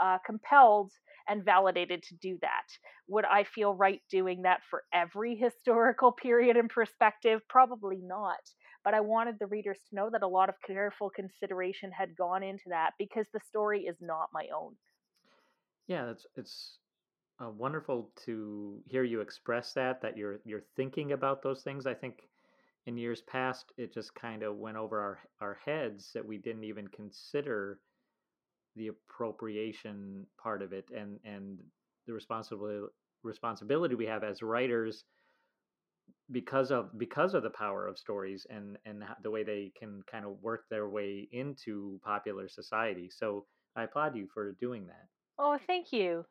uh, 0.00 0.18
compelled 0.24 0.92
and 1.28 1.44
validated 1.44 2.02
to 2.04 2.16
do 2.16 2.38
that. 2.40 2.66
Would 3.08 3.24
I 3.24 3.44
feel 3.44 3.74
right 3.74 4.00
doing 4.10 4.42
that 4.42 4.60
for 4.70 4.84
every 4.92 5.36
historical 5.36 6.12
period 6.12 6.56
and 6.56 6.70
perspective? 6.70 7.40
Probably 7.48 7.98
not. 8.02 8.40
But 8.84 8.94
I 8.94 9.00
wanted 9.00 9.38
the 9.38 9.46
readers 9.46 9.78
to 9.88 9.94
know 9.94 10.08
that 10.10 10.22
a 10.22 10.28
lot 10.28 10.48
of 10.48 10.54
careful 10.66 11.10
consideration 11.10 11.90
had 11.90 12.16
gone 12.16 12.42
into 12.42 12.68
that 12.68 12.92
because 12.98 13.26
the 13.32 13.40
story 13.40 13.82
is 13.82 13.96
not 14.00 14.30
my 14.32 14.46
own. 14.56 14.74
Yeah, 15.86 16.10
it's 16.10 16.26
it's 16.36 16.78
uh, 17.42 17.50
wonderful 17.50 18.10
to 18.24 18.80
hear 18.86 19.02
you 19.02 19.20
express 19.20 19.72
that 19.74 20.00
that 20.02 20.16
you're 20.16 20.40
you're 20.44 20.64
thinking 20.76 21.12
about 21.12 21.42
those 21.42 21.62
things. 21.62 21.86
I 21.86 21.94
think 21.94 22.22
in 22.86 22.96
years 22.96 23.22
past 23.22 23.72
it 23.76 23.92
just 23.92 24.14
kind 24.14 24.42
of 24.42 24.56
went 24.56 24.76
over 24.76 25.00
our 25.00 25.18
our 25.40 25.58
heads 25.64 26.10
that 26.14 26.24
we 26.24 26.38
didn't 26.38 26.64
even 26.64 26.88
consider 26.88 27.80
the 28.76 28.88
appropriation 28.88 30.26
part 30.42 30.62
of 30.62 30.72
it 30.72 30.88
and 30.96 31.18
and 31.24 31.58
the 32.06 32.12
responsibility 32.12 32.86
responsibility 33.22 33.94
we 33.94 34.06
have 34.06 34.24
as 34.24 34.42
writers 34.42 35.04
because 36.32 36.70
of 36.70 36.96
because 36.98 37.34
of 37.34 37.42
the 37.42 37.50
power 37.50 37.86
of 37.86 37.98
stories 37.98 38.46
and 38.50 38.78
and 38.84 39.02
the 39.22 39.30
way 39.30 39.42
they 39.42 39.72
can 39.78 40.02
kind 40.10 40.24
of 40.24 40.40
work 40.42 40.64
their 40.70 40.88
way 40.88 41.28
into 41.32 42.00
popular 42.04 42.48
society. 42.48 43.10
So 43.10 43.46
I 43.76 43.84
applaud 43.84 44.16
you 44.16 44.28
for 44.32 44.52
doing 44.52 44.86
that. 44.86 45.06
Oh, 45.38 45.58
thank 45.66 45.92
you. 45.92 46.24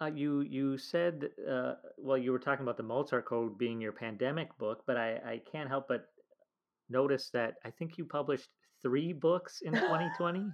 Uh, 0.00 0.06
you 0.06 0.40
you 0.40 0.76
said 0.78 1.30
uh, 1.48 1.74
well 1.96 2.18
you 2.18 2.32
were 2.32 2.38
talking 2.38 2.64
about 2.64 2.76
the 2.76 2.82
Mozart 2.82 3.26
Code 3.26 3.56
being 3.58 3.80
your 3.80 3.92
pandemic 3.92 4.56
book, 4.58 4.82
but 4.86 4.96
I, 4.96 5.14
I 5.24 5.40
can't 5.50 5.68
help 5.68 5.88
but 5.88 6.06
notice 6.88 7.30
that 7.32 7.54
I 7.64 7.70
think 7.70 7.96
you 7.96 8.04
published 8.04 8.48
three 8.82 9.12
books 9.12 9.60
in 9.62 9.72
2020. 9.72 10.40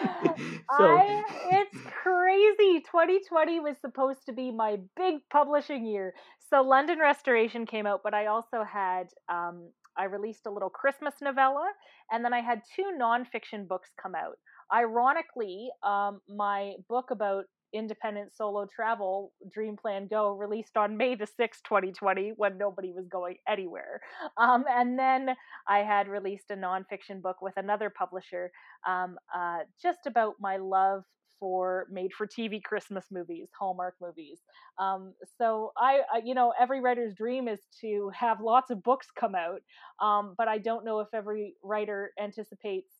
so 0.02 0.34
I, 0.70 1.22
it's 1.50 1.76
crazy. 2.02 2.80
2020 2.80 3.60
was 3.60 3.76
supposed 3.80 4.26
to 4.26 4.32
be 4.32 4.50
my 4.50 4.78
big 4.96 5.16
publishing 5.30 5.86
year. 5.86 6.14
So 6.50 6.62
London 6.62 6.98
Restoration 6.98 7.66
came 7.66 7.86
out, 7.86 8.00
but 8.02 8.14
I 8.14 8.26
also 8.26 8.64
had 8.64 9.08
um, 9.28 9.70
I 9.96 10.04
released 10.04 10.46
a 10.46 10.50
little 10.50 10.70
Christmas 10.70 11.14
novella, 11.20 11.68
and 12.10 12.24
then 12.24 12.32
I 12.32 12.40
had 12.40 12.62
two 12.74 12.92
nonfiction 12.98 13.66
books 13.66 13.90
come 14.00 14.14
out. 14.14 14.38
Ironically, 14.72 15.68
um, 15.82 16.20
my 16.28 16.74
book 16.88 17.10
about 17.10 17.44
independent 17.72 18.34
solo 18.36 18.66
travel, 18.66 19.32
Dream 19.50 19.76
Plan 19.76 20.06
Go, 20.08 20.32
released 20.32 20.76
on 20.76 20.96
May 20.96 21.14
the 21.14 21.26
6th, 21.26 21.62
2020, 21.64 22.32
when 22.36 22.58
nobody 22.58 22.92
was 22.92 23.06
going 23.08 23.36
anywhere. 23.48 24.00
Um, 24.36 24.64
and 24.68 24.98
then 24.98 25.30
I 25.66 25.78
had 25.78 26.08
released 26.08 26.50
a 26.50 26.56
nonfiction 26.56 27.20
book 27.22 27.42
with 27.42 27.54
another 27.56 27.90
publisher 27.90 28.50
um, 28.86 29.18
uh, 29.34 29.58
just 29.80 30.06
about 30.06 30.34
my 30.40 30.56
love 30.56 31.04
for 31.38 31.86
made 31.90 32.12
for 32.12 32.26
TV 32.26 32.62
Christmas 32.62 33.04
movies, 33.10 33.48
Hallmark 33.58 33.94
movies. 34.00 34.38
Um, 34.78 35.14
so 35.36 35.72
I, 35.76 36.00
I, 36.12 36.20
you 36.24 36.34
know, 36.34 36.52
every 36.58 36.80
writer's 36.80 37.14
dream 37.14 37.48
is 37.48 37.60
to 37.80 38.10
have 38.14 38.40
lots 38.40 38.70
of 38.70 38.82
books 38.82 39.08
come 39.18 39.34
out, 39.34 39.60
um, 40.00 40.34
but 40.36 40.48
I 40.48 40.58
don't 40.58 40.84
know 40.84 41.00
if 41.00 41.08
every 41.14 41.54
writer 41.62 42.12
anticipates 42.20 42.92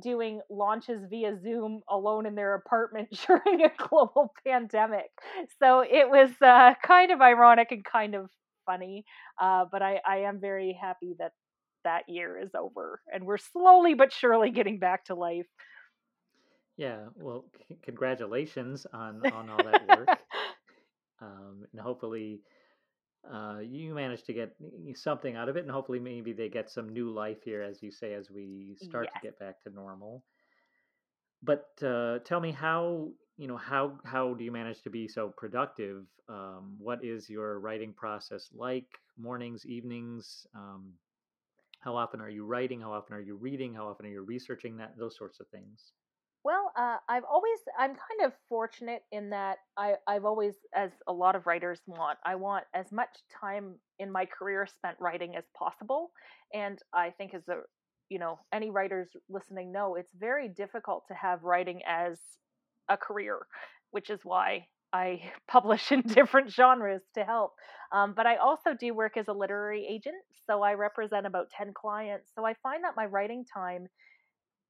doing 0.00 0.40
launches 0.50 1.02
via 1.08 1.38
Zoom 1.42 1.82
alone 1.88 2.26
in 2.26 2.34
their 2.34 2.54
apartment 2.54 3.08
during 3.26 3.62
a 3.62 3.88
global 3.88 4.32
pandemic. 4.46 5.10
So 5.58 5.80
it 5.80 6.08
was 6.08 6.30
uh, 6.40 6.74
kind 6.82 7.10
of 7.10 7.20
ironic 7.20 7.72
and 7.72 7.84
kind 7.84 8.14
of 8.14 8.30
funny, 8.66 9.04
uh, 9.40 9.64
but 9.70 9.82
I, 9.82 10.00
I 10.06 10.18
am 10.18 10.40
very 10.40 10.78
happy 10.80 11.14
that 11.18 11.32
that 11.84 12.04
year 12.08 12.38
is 12.38 12.50
over 12.54 13.00
and 13.12 13.24
we're 13.24 13.38
slowly 13.38 13.94
but 13.94 14.12
surely 14.12 14.50
getting 14.50 14.78
back 14.78 15.04
to 15.06 15.14
life. 15.14 15.46
Yeah, 16.76 17.06
well, 17.16 17.44
c- 17.68 17.76
congratulations 17.82 18.86
on 18.92 19.22
on 19.30 19.50
all 19.50 19.62
that 19.64 19.86
work, 19.86 20.08
um, 21.20 21.66
and 21.70 21.80
hopefully 21.80 22.40
uh, 23.30 23.58
you 23.60 23.94
managed 23.94 24.26
to 24.26 24.32
get 24.32 24.54
something 24.94 25.36
out 25.36 25.48
of 25.48 25.56
it, 25.56 25.62
and 25.62 25.70
hopefully 25.70 26.00
maybe 26.00 26.32
they 26.32 26.48
get 26.48 26.70
some 26.70 26.88
new 26.88 27.10
life 27.10 27.42
here, 27.44 27.62
as 27.62 27.82
you 27.82 27.90
say, 27.90 28.14
as 28.14 28.30
we 28.30 28.76
start 28.80 29.08
to 29.12 29.20
get 29.22 29.38
back 29.38 29.62
to 29.62 29.70
normal. 29.70 30.24
But 31.42 31.70
uh, 31.82 32.18
tell 32.20 32.40
me 32.40 32.52
how 32.52 33.10
you 33.36 33.48
know 33.48 33.56
how 33.56 33.98
how 34.04 34.34
do 34.34 34.44
you 34.44 34.52
manage 34.52 34.82
to 34.82 34.90
be 34.90 35.08
so 35.08 35.32
productive? 35.36 36.04
Um, 36.28 36.76
what 36.78 37.04
is 37.04 37.28
your 37.28 37.60
writing 37.60 37.92
process 37.92 38.48
like? 38.52 38.86
Mornings, 39.16 39.66
evenings? 39.66 40.46
Um, 40.54 40.92
how 41.80 41.96
often 41.96 42.20
are 42.20 42.30
you 42.30 42.44
writing? 42.44 42.80
How 42.80 42.92
often 42.92 43.14
are 43.14 43.20
you 43.20 43.36
reading? 43.36 43.74
How 43.74 43.88
often 43.88 44.06
are 44.06 44.10
you 44.10 44.22
researching 44.22 44.76
that? 44.76 44.96
Those 44.96 45.16
sorts 45.16 45.40
of 45.40 45.48
things. 45.48 45.92
Uh, 46.76 46.96
I've 47.08 47.24
always, 47.24 47.58
I'm 47.78 47.90
kind 47.90 48.26
of 48.26 48.32
fortunate 48.48 49.02
in 49.12 49.30
that 49.30 49.58
I, 49.76 49.94
I've 50.06 50.24
always, 50.24 50.54
as 50.74 50.90
a 51.06 51.12
lot 51.12 51.36
of 51.36 51.46
writers 51.46 51.80
want, 51.86 52.18
I 52.24 52.34
want 52.36 52.64
as 52.74 52.90
much 52.92 53.10
time 53.40 53.74
in 53.98 54.10
my 54.10 54.26
career 54.26 54.66
spent 54.66 54.96
writing 55.00 55.36
as 55.36 55.44
possible. 55.56 56.10
And 56.54 56.78
I 56.92 57.10
think 57.10 57.34
as 57.34 57.46
a, 57.48 57.58
you 58.08 58.18
know, 58.18 58.38
any 58.52 58.70
writers 58.70 59.08
listening 59.28 59.72
know, 59.72 59.96
it's 59.96 60.12
very 60.18 60.48
difficult 60.48 61.04
to 61.08 61.14
have 61.14 61.42
writing 61.42 61.80
as 61.86 62.18
a 62.88 62.96
career, 62.96 63.38
which 63.90 64.08
is 64.08 64.20
why 64.24 64.66
I 64.92 65.20
publish 65.48 65.92
in 65.92 66.02
different 66.02 66.50
genres 66.50 67.02
to 67.14 67.24
help. 67.24 67.52
Um, 67.92 68.14
but 68.16 68.26
I 68.26 68.36
also 68.36 68.70
do 68.78 68.94
work 68.94 69.16
as 69.18 69.28
a 69.28 69.32
literary 69.32 69.86
agent. 69.88 70.16
So 70.46 70.62
I 70.62 70.74
represent 70.74 71.26
about 71.26 71.50
10 71.56 71.72
clients. 71.74 72.30
So 72.34 72.46
I 72.46 72.54
find 72.62 72.84
that 72.84 72.96
my 72.96 73.06
writing 73.06 73.44
time 73.52 73.88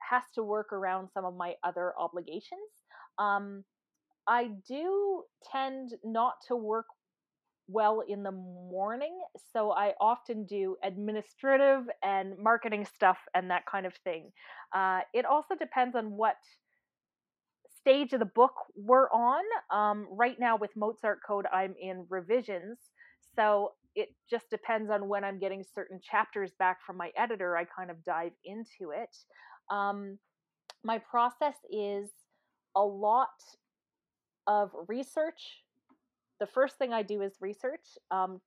has 0.09 0.23
to 0.35 0.43
work 0.43 0.73
around 0.73 1.09
some 1.12 1.25
of 1.25 1.37
my 1.37 1.55
other 1.65 1.93
obligations. 1.99 2.71
Um, 3.19 3.65
I 4.27 4.51
do 4.69 5.25
tend 5.51 5.95
not 6.05 6.35
to 6.49 6.57
work 6.57 6.87
well 7.69 8.03
in 8.07 8.23
the 8.23 8.33
morning, 8.33 9.19
so 9.53 9.73
I 9.73 9.95
often 10.01 10.45
do 10.45 10.77
administrative 10.83 11.85
and 12.03 12.37
marketing 12.38 12.87
stuff 12.95 13.19
and 13.35 13.51
that 13.51 13.67
kind 13.67 13.87
of 13.87 13.95
thing. 14.05 14.31
Uh, 14.75 15.01
it 15.15 15.25
also 15.25 15.55
depends 15.55 15.97
on 15.97 16.12
what 16.12 16.37
stage 17.79 18.12
of 18.12 18.21
the 18.21 18.27
book 18.27 18.55
we're 18.77 19.11
on. 19.11 19.43
Um, 19.71 20.07
right 20.11 20.38
now, 20.38 20.57
with 20.57 20.71
Mozart 20.77 21.21
Code, 21.27 21.47
I'm 21.53 21.75
in 21.81 22.07
revisions, 22.09 22.79
so 23.35 23.73
it 23.95 24.09
just 24.31 24.49
depends 24.51 24.91
on 24.91 25.09
when 25.09 25.25
I'm 25.25 25.38
getting 25.38 25.65
certain 25.75 26.01
chapters 26.03 26.53
back 26.59 26.79
from 26.87 26.97
my 26.97 27.11
editor. 27.17 27.57
I 27.57 27.65
kind 27.65 27.91
of 27.91 28.05
dive 28.05 28.33
into 28.45 28.93
it. 28.93 29.15
Um, 29.72 30.18
my 30.85 30.98
process 30.98 31.56
is 31.70 32.11
a 32.76 32.82
lot 32.82 33.28
of 34.46 34.70
research. 34.87 35.62
The 36.40 36.46
first 36.46 36.76
thing 36.76 36.92
I 36.92 37.02
do 37.02 37.22
is 37.22 37.32
research, 37.40 37.87
um, 38.11 38.40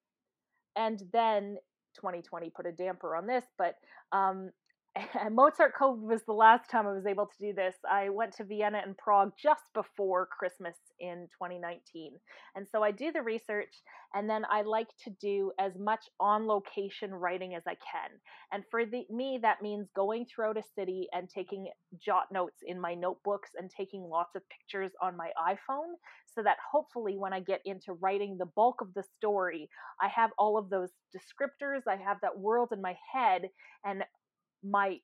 and 0.75 1.01
then 1.11 1.57
2020 1.95 2.49
put 2.49 2.65
a 2.65 2.71
damper 2.71 3.15
on 3.15 3.25
this, 3.25 3.45
but 3.57 3.75
um, 4.11 4.51
Mozart 5.31 5.73
Code 5.77 6.01
was 6.01 6.21
the 6.25 6.33
last 6.33 6.69
time 6.69 6.87
I 6.87 6.93
was 6.93 7.05
able 7.05 7.25
to 7.25 7.47
do 7.47 7.53
this. 7.53 7.75
I 7.89 8.09
went 8.09 8.33
to 8.37 8.45
Vienna 8.45 8.81
and 8.83 8.97
Prague 8.97 9.33
just 9.41 9.63
before 9.73 10.27
Christmas 10.27 10.75
in 10.99 11.27
2019. 11.41 12.13
And 12.55 12.65
so 12.71 12.81
I 12.81 12.91
do 12.91 13.11
the 13.11 13.21
research 13.21 13.73
and 14.13 14.29
then 14.29 14.43
I 14.49 14.61
like 14.61 14.87
to 15.03 15.09
do 15.21 15.51
as 15.59 15.73
much 15.77 16.05
on 16.19 16.47
location 16.47 17.13
writing 17.13 17.55
as 17.55 17.63
I 17.67 17.75
can. 17.75 18.11
And 18.53 18.63
for 18.71 18.85
the, 18.85 19.05
me, 19.09 19.39
that 19.41 19.61
means 19.61 19.89
going 19.95 20.25
throughout 20.25 20.57
a 20.57 20.63
city 20.75 21.07
and 21.11 21.29
taking 21.29 21.67
jot 22.03 22.27
notes 22.31 22.59
in 22.65 22.79
my 22.79 22.93
notebooks 22.93 23.49
and 23.59 23.69
taking 23.69 24.03
lots 24.03 24.35
of 24.35 24.43
pictures 24.49 24.91
on 25.01 25.17
my 25.17 25.31
iPhone 25.37 25.95
so 26.33 26.41
that 26.43 26.57
hopefully 26.71 27.17
when 27.17 27.33
I 27.33 27.41
get 27.41 27.61
into 27.65 27.93
writing 27.93 28.37
the 28.37 28.45
bulk 28.55 28.79
of 28.81 28.93
the 28.93 29.03
story, 29.17 29.69
I 30.01 30.07
have 30.07 30.31
all 30.37 30.57
of 30.57 30.69
those 30.69 30.89
descriptors, 31.13 31.81
I 31.87 31.97
have 31.97 32.17
that 32.21 32.37
world 32.37 32.69
in 32.71 32.81
my 32.81 32.95
head, 33.13 33.43
and 33.83 34.03
my 34.65 34.97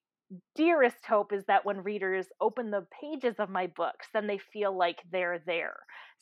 dearest 0.55 1.05
hope 1.07 1.33
is 1.33 1.43
that 1.45 1.65
when 1.65 1.83
readers 1.83 2.27
open 2.39 2.71
the 2.71 2.87
pages 3.01 3.35
of 3.39 3.49
my 3.49 3.67
books, 3.67 4.07
then 4.13 4.27
they 4.27 4.39
feel 4.53 4.75
like 4.75 4.99
they're 5.11 5.39
there. 5.45 5.75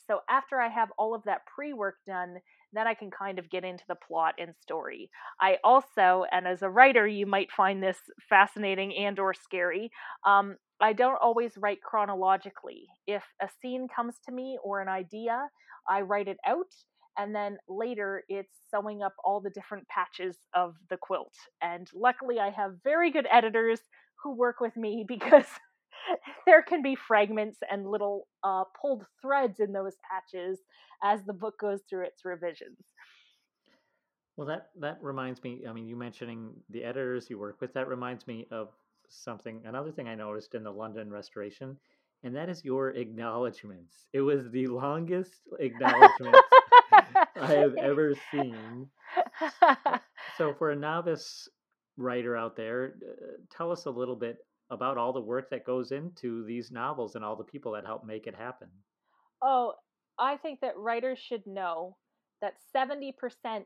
So 0.06 0.20
after 0.28 0.60
I 0.60 0.68
have 0.68 0.88
all 0.98 1.14
of 1.14 1.22
that 1.24 1.42
pre 1.46 1.72
work 1.72 1.96
done, 2.06 2.36
then 2.72 2.86
I 2.86 2.94
can 2.94 3.10
kind 3.10 3.38
of 3.38 3.50
get 3.50 3.64
into 3.64 3.84
the 3.88 3.94
plot 3.94 4.34
and 4.38 4.54
story. 4.60 5.10
I 5.40 5.58
also, 5.62 6.24
and 6.32 6.46
as 6.46 6.62
a 6.62 6.70
writer, 6.70 7.06
you 7.06 7.26
might 7.26 7.52
find 7.52 7.82
this 7.82 7.98
fascinating 8.28 8.94
and 8.96 9.18
or 9.18 9.34
scary. 9.34 9.90
Um, 10.26 10.56
I 10.80 10.92
don't 10.92 11.18
always 11.20 11.52
write 11.56 11.82
chronologically. 11.82 12.86
If 13.06 13.22
a 13.40 13.48
scene 13.60 13.86
comes 13.94 14.16
to 14.26 14.32
me 14.32 14.58
or 14.62 14.80
an 14.80 14.88
idea, 14.88 15.48
I 15.88 16.00
write 16.02 16.28
it 16.28 16.38
out 16.46 16.72
and 17.20 17.34
then 17.34 17.58
later 17.68 18.24
it's 18.28 18.56
sewing 18.70 19.02
up 19.02 19.12
all 19.22 19.40
the 19.40 19.50
different 19.50 19.86
patches 19.88 20.36
of 20.54 20.74
the 20.88 20.96
quilt. 20.96 21.34
And 21.60 21.86
luckily, 21.94 22.40
I 22.40 22.48
have 22.50 22.76
very 22.82 23.10
good 23.10 23.26
editors 23.30 23.80
who 24.22 24.34
work 24.34 24.60
with 24.60 24.74
me 24.74 25.04
because 25.08 25.44
there 26.46 26.62
can 26.62 26.82
be 26.82 26.94
fragments 26.94 27.58
and 27.70 27.86
little 27.86 28.26
uh, 28.42 28.64
pulled 28.80 29.04
threads 29.20 29.60
in 29.60 29.72
those 29.72 29.96
patches 30.10 30.60
as 31.02 31.22
the 31.24 31.34
book 31.34 31.58
goes 31.60 31.80
through 31.88 32.04
its 32.04 32.24
revisions. 32.24 32.78
Well, 34.36 34.46
that 34.46 34.70
that 34.80 34.98
reminds 35.02 35.42
me. 35.42 35.64
I 35.68 35.74
mean, 35.74 35.86
you 35.86 35.96
mentioning 35.96 36.52
the 36.70 36.84
editors 36.84 37.28
you 37.28 37.38
work 37.38 37.60
with. 37.60 37.74
That 37.74 37.88
reminds 37.88 38.26
me 38.26 38.46
of 38.50 38.68
something. 39.10 39.60
Another 39.66 39.92
thing 39.92 40.08
I 40.08 40.14
noticed 40.14 40.54
in 40.54 40.64
the 40.64 40.70
London 40.70 41.10
restoration, 41.10 41.76
and 42.22 42.34
that 42.34 42.48
is 42.48 42.64
your 42.64 42.90
acknowledgments. 42.90 44.06
It 44.14 44.22
was 44.22 44.48
the 44.50 44.68
longest 44.68 45.42
acknowledgments 45.58 46.38
I 47.36 47.54
have 47.54 47.76
ever 47.76 48.14
seen. 48.30 48.88
So, 50.36 50.54
for 50.54 50.70
a 50.70 50.76
novice 50.76 51.48
writer 51.96 52.36
out 52.36 52.56
there, 52.56 52.94
uh, 53.06 53.36
tell 53.56 53.70
us 53.72 53.86
a 53.86 53.90
little 53.90 54.16
bit 54.16 54.38
about 54.70 54.96
all 54.98 55.12
the 55.12 55.20
work 55.20 55.50
that 55.50 55.64
goes 55.66 55.92
into 55.92 56.44
these 56.44 56.70
novels 56.70 57.14
and 57.16 57.24
all 57.24 57.36
the 57.36 57.44
people 57.44 57.72
that 57.72 57.84
help 57.86 58.04
make 58.04 58.26
it 58.26 58.34
happen. 58.36 58.68
oh, 59.42 59.74
I 60.18 60.36
think 60.36 60.60
that 60.60 60.76
writers 60.76 61.18
should 61.18 61.46
know 61.46 61.96
that 62.42 62.54
70% 62.74 63.12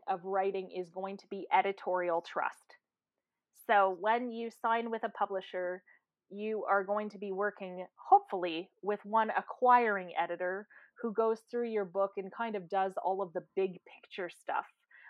of 0.08 0.24
writing 0.24 0.70
is 0.70 0.90
going 0.90 1.16
to 1.18 1.26
be 1.28 1.46
editorial 1.52 2.22
trust. 2.22 2.76
So 3.66 3.96
when 4.00 4.30
you 4.30 4.50
sign 4.50 4.90
with 4.90 5.04
a 5.04 5.08
publisher, 5.10 5.82
you 6.30 6.64
are 6.68 6.84
going 6.84 7.10
to 7.10 7.18
be 7.18 7.32
working, 7.32 7.86
hopefully, 7.96 8.70
with 8.82 9.00
one 9.04 9.30
acquiring 9.36 10.12
editor 10.20 10.66
who 11.04 11.12
goes 11.12 11.40
through 11.50 11.68
your 11.68 11.84
book 11.84 12.12
and 12.16 12.32
kind 12.32 12.56
of 12.56 12.70
does 12.70 12.94
all 13.04 13.20
of 13.20 13.30
the 13.34 13.42
big 13.54 13.78
picture 13.84 14.30
stuff. 14.30 14.64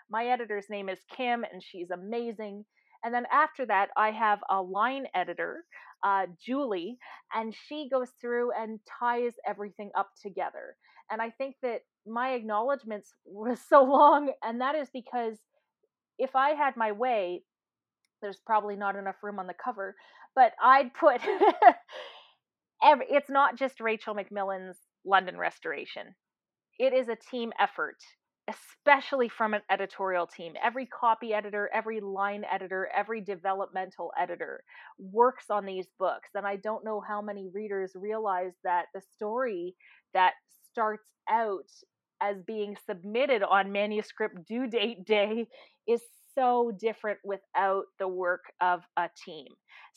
My 0.09 0.25
editor's 0.25 0.65
name 0.69 0.89
is 0.89 0.99
Kim, 1.15 1.45
and 1.49 1.63
she's 1.63 1.89
amazing. 1.89 2.65
And 3.05 3.13
then 3.13 3.25
after 3.31 3.65
that, 3.67 3.91
I 3.95 4.11
have 4.11 4.39
a 4.49 4.61
line 4.61 5.05
editor, 5.15 5.63
uh, 6.03 6.25
Julie, 6.45 6.97
and 7.33 7.55
she 7.69 7.87
goes 7.89 8.09
through 8.19 8.51
and 8.51 8.81
ties 8.99 9.35
everything 9.47 9.89
up 9.97 10.09
together. 10.21 10.75
And 11.09 11.21
I 11.21 11.29
think 11.29 11.55
that 11.63 11.79
my 12.05 12.33
acknowledgments 12.33 13.13
was 13.23 13.59
so 13.69 13.81
long, 13.85 14.33
and 14.43 14.59
that 14.59 14.75
is 14.75 14.89
because 14.91 15.37
if 16.19 16.35
I 16.35 16.49
had 16.55 16.75
my 16.75 16.91
way, 16.91 17.43
there's 18.21 18.41
probably 18.45 18.75
not 18.75 18.97
enough 18.97 19.23
room 19.23 19.39
on 19.39 19.47
the 19.47 19.55
cover, 19.63 19.95
but 20.35 20.51
I'd 20.61 20.93
put 20.93 21.21
every, 22.83 23.05
it's 23.09 23.29
not 23.29 23.57
just 23.57 23.79
Rachel 23.79 24.13
McMillan's 24.13 24.77
London 25.05 25.37
restoration. 25.37 26.15
It 26.79 26.93
is 26.93 27.07
a 27.07 27.15
team 27.15 27.53
effort 27.59 27.97
especially 28.47 29.27
from 29.27 29.53
an 29.53 29.61
editorial 29.71 30.27
team. 30.27 30.53
Every 30.63 30.85
copy 30.85 31.33
editor, 31.33 31.69
every 31.73 31.99
line 31.99 32.43
editor, 32.51 32.89
every 32.95 33.21
developmental 33.21 34.11
editor 34.19 34.63
works 34.99 35.45
on 35.49 35.65
these 35.65 35.87
books. 35.97 36.29
And 36.35 36.45
I 36.45 36.57
don't 36.57 36.85
know 36.85 37.01
how 37.01 37.21
many 37.21 37.49
readers 37.53 37.93
realize 37.95 38.53
that 38.63 38.85
the 38.93 39.01
story 39.15 39.75
that 40.13 40.33
starts 40.71 41.07
out 41.29 41.69
as 42.21 42.37
being 42.45 42.77
submitted 42.85 43.41
on 43.43 43.71
manuscript 43.71 44.45
due 44.47 44.67
date 44.67 45.05
day 45.05 45.47
is 45.87 46.01
so 46.35 46.71
different 46.79 47.19
without 47.23 47.85
the 47.97 48.07
work 48.07 48.43
of 48.61 48.81
a 48.97 49.09
team. 49.25 49.47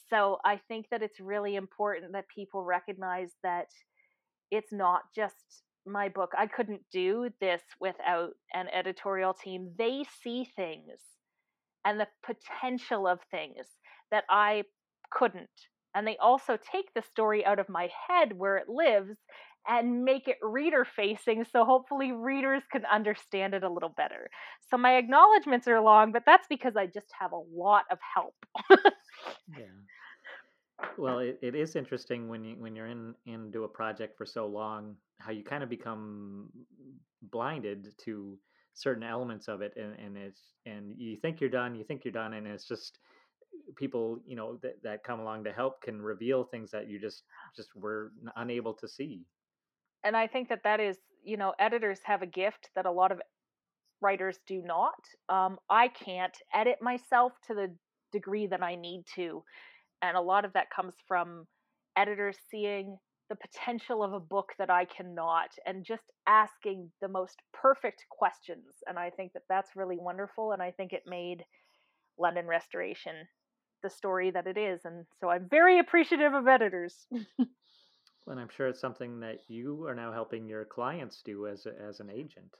So 0.08 0.38
I 0.44 0.58
think 0.68 0.86
that 0.90 1.02
it's 1.02 1.20
really 1.20 1.56
important 1.56 2.12
that 2.12 2.24
people 2.34 2.64
recognize 2.64 3.30
that 3.42 3.66
it's 4.50 4.72
not 4.72 5.02
just 5.14 5.62
my 5.86 6.08
book. 6.08 6.32
I 6.36 6.46
couldn't 6.46 6.82
do 6.92 7.30
this 7.40 7.62
without 7.80 8.30
an 8.54 8.68
editorial 8.68 9.34
team. 9.34 9.72
They 9.78 10.04
see 10.22 10.48
things 10.56 11.00
and 11.84 11.98
the 11.98 12.08
potential 12.24 13.06
of 13.06 13.20
things 13.30 13.66
that 14.10 14.24
I 14.28 14.64
couldn't. 15.10 15.48
And 15.94 16.06
they 16.06 16.16
also 16.18 16.58
take 16.70 16.92
the 16.94 17.02
story 17.02 17.44
out 17.44 17.58
of 17.58 17.68
my 17.68 17.88
head 18.08 18.32
where 18.36 18.56
it 18.56 18.68
lives 18.68 19.16
and 19.66 20.04
make 20.04 20.28
it 20.28 20.38
reader 20.42 20.84
facing 20.84 21.44
so 21.44 21.64
hopefully 21.64 22.12
readers 22.12 22.62
can 22.70 22.84
understand 22.86 23.54
it 23.54 23.62
a 23.62 23.68
little 23.70 23.92
better. 23.96 24.30
So 24.70 24.78
my 24.78 24.96
acknowledgments 24.96 25.66
are 25.68 25.80
long, 25.80 26.12
but 26.12 26.22
that's 26.24 26.46
because 26.48 26.76
I 26.76 26.86
just 26.86 27.12
have 27.18 27.32
a 27.32 27.42
lot 27.54 27.84
of 27.90 27.98
help. 28.14 28.34
yeah 29.56 29.64
well, 30.96 31.18
it, 31.18 31.38
it 31.42 31.54
is 31.54 31.76
interesting 31.76 32.28
when 32.28 32.44
you 32.44 32.56
when 32.58 32.76
you're 32.76 32.86
in 32.86 33.14
into 33.26 33.64
a 33.64 33.68
project 33.68 34.16
for 34.16 34.26
so 34.26 34.46
long, 34.46 34.96
how 35.18 35.32
you 35.32 35.42
kind 35.42 35.62
of 35.62 35.68
become 35.68 36.48
blinded 37.22 37.88
to 38.04 38.38
certain 38.74 39.02
elements 39.02 39.48
of 39.48 39.60
it, 39.60 39.72
and, 39.76 39.94
and 39.98 40.16
it's 40.16 40.40
and 40.66 40.94
you 40.96 41.16
think 41.16 41.40
you're 41.40 41.50
done, 41.50 41.74
you 41.74 41.84
think 41.84 42.04
you're 42.04 42.12
done, 42.12 42.34
and 42.34 42.46
it's 42.46 42.66
just 42.66 42.98
people 43.76 44.18
you 44.26 44.36
know 44.36 44.58
that, 44.62 44.82
that 44.82 45.04
come 45.04 45.20
along 45.20 45.44
to 45.44 45.52
help 45.52 45.82
can 45.82 46.00
reveal 46.00 46.44
things 46.44 46.70
that 46.70 46.88
you 46.88 46.98
just 46.98 47.24
just 47.56 47.68
were 47.74 48.12
unable 48.36 48.72
to 48.74 48.88
see. 48.88 49.22
And 50.04 50.16
i 50.16 50.26
think 50.26 50.48
that 50.48 50.62
that 50.64 50.80
is 50.80 50.96
you 51.24 51.36
know 51.36 51.54
editors 51.58 51.98
have 52.04 52.22
a 52.22 52.26
gift 52.26 52.70
that 52.76 52.86
a 52.86 52.90
lot 52.90 53.12
of 53.12 53.20
writers 54.00 54.38
do 54.46 54.62
not. 54.64 54.94
Um, 55.28 55.58
i 55.68 55.88
can't 55.88 56.36
edit 56.54 56.76
myself 56.80 57.32
to 57.48 57.54
the 57.54 57.74
degree 58.12 58.46
that 58.46 58.62
i 58.62 58.74
need 58.74 59.04
to 59.16 59.42
and 60.02 60.16
a 60.16 60.20
lot 60.20 60.44
of 60.44 60.52
that 60.52 60.70
comes 60.74 60.94
from 61.06 61.46
editors 61.96 62.36
seeing 62.50 62.96
the 63.28 63.36
potential 63.36 64.02
of 64.02 64.12
a 64.12 64.20
book 64.20 64.52
that 64.58 64.70
I 64.70 64.86
cannot 64.86 65.50
and 65.66 65.84
just 65.84 66.12
asking 66.26 66.90
the 67.02 67.08
most 67.08 67.36
perfect 67.52 68.04
questions. 68.10 68.64
And 68.86 68.98
I 68.98 69.10
think 69.10 69.32
that 69.34 69.42
that's 69.48 69.76
really 69.76 69.98
wonderful. 69.98 70.52
And 70.52 70.62
I 70.62 70.70
think 70.70 70.92
it 70.92 71.02
made 71.06 71.44
London 72.18 72.46
Restoration 72.46 73.14
the 73.82 73.90
story 73.90 74.30
that 74.30 74.46
it 74.46 74.56
is. 74.56 74.80
And 74.84 75.04
so 75.20 75.28
I'm 75.28 75.46
very 75.48 75.78
appreciative 75.78 76.32
of 76.34 76.48
editors. 76.48 77.06
and 77.38 78.40
I'm 78.40 78.48
sure 78.48 78.68
it's 78.68 78.80
something 78.80 79.20
that 79.20 79.40
you 79.48 79.84
are 79.86 79.94
now 79.94 80.12
helping 80.12 80.48
your 80.48 80.64
clients 80.64 81.22
do 81.24 81.46
as, 81.46 81.66
a, 81.66 81.72
as 81.80 82.00
an 82.00 82.10
agent. 82.10 82.54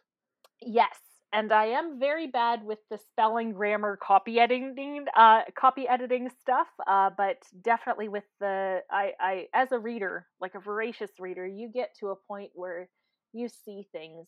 Yes, 0.60 0.98
and 1.32 1.52
I 1.52 1.66
am 1.66 1.98
very 1.98 2.26
bad 2.26 2.64
with 2.64 2.78
the 2.90 2.98
spelling, 3.10 3.52
grammar, 3.52 3.98
copy 4.02 4.40
editing, 4.40 5.04
uh, 5.14 5.42
copy 5.58 5.86
editing 5.86 6.30
stuff. 6.40 6.68
Uh, 6.86 7.10
but 7.16 7.36
definitely 7.62 8.08
with 8.08 8.24
the, 8.40 8.80
I, 8.90 9.12
I, 9.20 9.46
as 9.54 9.72
a 9.72 9.78
reader, 9.78 10.26
like 10.40 10.54
a 10.54 10.60
voracious 10.60 11.10
reader, 11.18 11.46
you 11.46 11.70
get 11.72 11.90
to 12.00 12.08
a 12.08 12.16
point 12.16 12.50
where 12.54 12.88
you 13.32 13.48
see 13.48 13.86
things. 13.92 14.26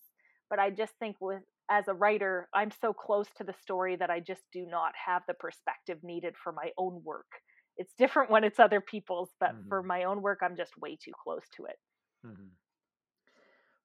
But 0.50 0.58
I 0.58 0.70
just 0.70 0.92
think 0.98 1.16
with, 1.20 1.42
as 1.70 1.88
a 1.88 1.94
writer, 1.94 2.48
I'm 2.52 2.70
so 2.80 2.92
close 2.92 3.28
to 3.38 3.44
the 3.44 3.54
story 3.62 3.96
that 3.96 4.10
I 4.10 4.20
just 4.20 4.42
do 4.52 4.66
not 4.66 4.92
have 5.06 5.22
the 5.26 5.34
perspective 5.34 5.98
needed 6.02 6.34
for 6.42 6.52
my 6.52 6.70
own 6.76 7.02
work. 7.04 7.28
It's 7.76 7.94
different 7.96 8.30
when 8.30 8.44
it's 8.44 8.58
other 8.58 8.80
people's, 8.80 9.30
but 9.38 9.52
mm-hmm. 9.52 9.68
for 9.68 9.82
my 9.82 10.04
own 10.04 10.20
work, 10.20 10.40
I'm 10.42 10.56
just 10.56 10.76
way 10.76 10.98
too 11.02 11.12
close 11.22 11.44
to 11.56 11.64
it. 11.64 11.76
Mm-hmm. 12.26 12.48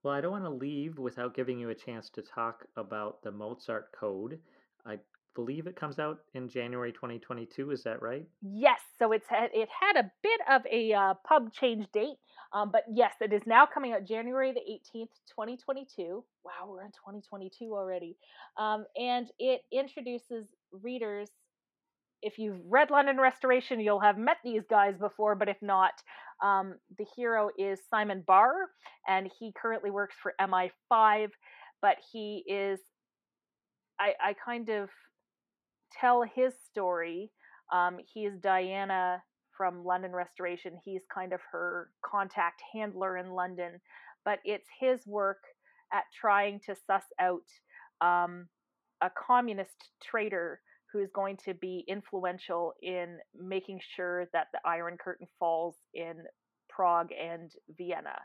Well, 0.05 0.13
I 0.13 0.21
don't 0.21 0.33
want 0.33 0.43
to 0.43 0.51
leave 0.51 0.99
without 0.99 1.33
giving 1.33 1.57
you 1.57 1.71
a 1.71 1.73
chance 1.73 2.11
to 2.11 2.21
talk 2.21 2.67
about 2.77 3.23
the 3.23 3.31
Mozart 3.31 3.91
Code. 3.91 4.37
I 4.85 4.99
believe 5.33 5.65
it 5.65 5.75
comes 5.75 5.97
out 5.97 6.19
in 6.35 6.47
January 6.47 6.91
2022. 6.91 7.71
Is 7.71 7.81
that 7.85 8.03
right? 8.03 8.23
Yes. 8.43 8.79
So 8.99 9.13
it's 9.13 9.25
had, 9.27 9.49
it 9.51 9.67
had 9.67 9.97
a 9.97 10.11
bit 10.21 10.41
of 10.47 10.61
a 10.71 10.93
uh, 10.93 11.13
pub 11.27 11.51
change 11.51 11.87
date, 11.91 12.17
um, 12.53 12.69
but 12.71 12.83
yes, 12.93 13.13
it 13.19 13.33
is 13.33 13.41
now 13.47 13.65
coming 13.65 13.93
out 13.93 14.03
January 14.03 14.53
the 14.53 14.59
18th, 14.59 15.09
2022. 15.27 16.23
Wow, 16.43 16.51
we're 16.67 16.83
in 16.83 16.91
2022 16.91 17.73
already. 17.73 18.15
Um, 18.57 18.85
and 18.95 19.31
it 19.39 19.61
introduces 19.73 20.45
readers 20.83 21.29
if 22.25 22.39
you've 22.39 22.59
read 22.67 22.89
London 22.89 23.17
Restoration, 23.17 23.79
you'll 23.79 23.99
have 23.99 24.17
met 24.17 24.37
these 24.43 24.63
guys 24.67 24.97
before, 24.97 25.35
but 25.35 25.47
if 25.47 25.57
not, 25.61 25.93
um, 26.43 26.73
the 26.97 27.05
hero 27.15 27.51
is 27.55 27.79
Simon 27.87 28.23
Barr, 28.25 28.71
and 29.07 29.29
he 29.39 29.53
currently 29.55 29.91
works 29.91 30.15
for 30.23 30.33
MI5, 30.41 31.29
but 31.83 31.97
he 32.11 32.43
is, 32.47 32.79
I, 33.99 34.13
I 34.19 34.35
kind 34.43 34.69
of 34.69 34.89
tell 36.01 36.23
his 36.23 36.55
story. 36.67 37.31
Um, 37.71 37.97
he 38.11 38.21
is 38.21 38.39
Diana 38.39 39.21
from 39.55 39.85
London 39.85 40.11
Restoration. 40.11 40.79
He's 40.83 41.03
kind 41.13 41.31
of 41.31 41.41
her 41.51 41.91
contact 42.03 42.59
handler 42.73 43.17
in 43.17 43.29
London, 43.29 43.79
but 44.25 44.39
it's 44.45 44.67
his 44.79 45.05
work 45.05 45.43
at 45.93 46.05
trying 46.19 46.59
to 46.65 46.75
suss 46.87 47.05
out 47.21 47.45
um, 48.01 48.47
a 49.03 49.11
communist 49.15 49.91
traitor 50.03 50.59
who 50.95 51.01
is 51.01 51.09
going 51.13 51.37
to 51.43 51.53
be 51.53 51.83
influential 51.89 52.73
in 52.81 53.17
making 53.37 53.81
sure 53.95 54.27
that 54.31 54.47
the 54.53 54.59
Iron 54.65 54.97
Curtain 54.97 55.27
falls 55.37 55.75
in 55.93 56.13
Prague 56.69 57.09
and 57.11 57.51
Vienna. 57.77 58.15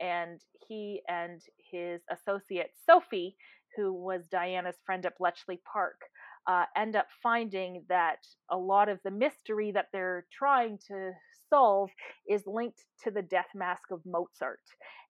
And 0.00 0.40
he 0.66 1.02
and 1.06 1.42
his 1.70 2.00
associate 2.10 2.70
Sophie, 2.86 3.36
who 3.76 3.92
was 3.92 4.22
Diana's 4.30 4.76
friend 4.86 5.04
at 5.04 5.18
Bletchley 5.18 5.60
Park, 5.70 6.00
uh, 6.46 6.64
end 6.76 6.96
up 6.96 7.08
finding 7.22 7.84
that 7.90 8.26
a 8.50 8.56
lot 8.56 8.88
of 8.88 8.98
the 9.04 9.10
mystery 9.10 9.70
that 9.72 9.88
they're 9.92 10.24
trying 10.36 10.78
to 10.88 11.10
solve 11.50 11.90
is 12.26 12.42
linked 12.46 12.80
to 13.02 13.10
the 13.10 13.22
death 13.22 13.48
mask 13.54 13.90
of 13.90 14.00
Mozart. 14.06 14.60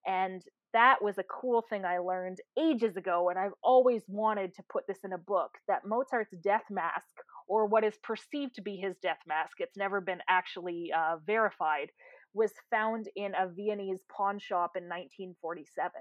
And 0.05 0.41
that 0.75 1.01
was 1.01 1.17
a 1.17 1.23
cool 1.23 1.63
thing 1.69 1.85
I 1.85 1.99
learned 1.99 2.39
ages 2.59 2.97
ago, 2.97 3.29
and 3.29 3.39
I've 3.39 3.53
always 3.63 4.03
wanted 4.09 4.53
to 4.55 4.63
put 4.69 4.85
this 4.87 4.99
in 5.05 5.13
a 5.13 5.17
book 5.17 5.51
that 5.69 5.85
Mozart's 5.85 6.33
death 6.43 6.65
mask, 6.69 7.15
or 7.47 7.65
what 7.65 7.85
is 7.85 7.93
perceived 8.03 8.55
to 8.55 8.61
be 8.61 8.75
his 8.75 8.97
death 9.01 9.19
mask, 9.25 9.53
it's 9.59 9.77
never 9.77 10.01
been 10.01 10.19
actually 10.27 10.91
uh, 10.91 11.15
verified, 11.25 11.91
was 12.33 12.51
found 12.69 13.07
in 13.15 13.31
a 13.35 13.47
Viennese 13.47 14.03
pawn 14.11 14.37
shop 14.37 14.71
in 14.75 14.83
1947. 14.83 15.91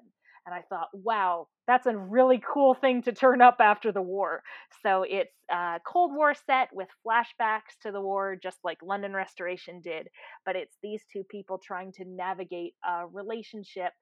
And 0.47 0.55
I 0.55 0.63
thought, 0.69 0.89
wow, 0.93 1.49
that's 1.67 1.87
a 1.87 1.97
really 1.97 2.43
cool 2.53 2.75
thing 2.75 3.03
to 3.03 3.13
turn 3.13 3.41
up 3.41 3.57
after 3.61 3.93
the 3.93 4.03
war. 4.03 4.43
So 4.83 5.05
it's 5.09 5.33
a 5.51 5.81
Cold 5.87 6.13
War 6.15 6.35
set 6.35 6.69
with 6.73 6.89
flashbacks 7.07 7.79
to 7.83 7.93
the 7.93 8.01
war, 8.01 8.37
just 8.41 8.59
like 8.63 8.79
London 8.83 9.15
Restoration 9.15 9.81
did. 9.81 10.09
But 10.45 10.57
it's 10.57 10.77
these 10.83 11.03
two 11.11 11.25
people 11.31 11.59
trying 11.59 11.93
to 11.93 12.05
navigate 12.05 12.75
a 12.87 13.07
relationship 13.07 13.93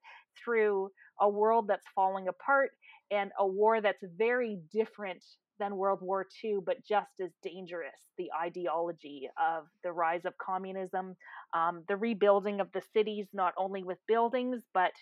through 0.42 0.90
a 1.20 1.28
world 1.28 1.68
that's 1.68 1.86
falling 1.94 2.26
apart 2.28 2.70
and 3.10 3.30
a 3.38 3.46
war 3.46 3.80
that's 3.80 4.02
very 4.16 4.58
different 4.72 5.22
than 5.58 5.76
World 5.76 6.00
War 6.02 6.26
II, 6.42 6.58
but 6.64 6.84
just 6.84 7.10
as 7.22 7.30
dangerous. 7.42 7.92
The 8.18 8.30
ideology 8.32 9.28
of 9.40 9.66
the 9.84 9.92
rise 9.92 10.24
of 10.24 10.36
communism, 10.38 11.14
um, 11.54 11.84
the 11.88 11.96
rebuilding 11.96 12.60
of 12.60 12.72
the 12.72 12.82
cities, 12.92 13.26
not 13.32 13.54
only 13.56 13.84
with 13.84 13.98
buildings, 14.08 14.62
but 14.74 14.92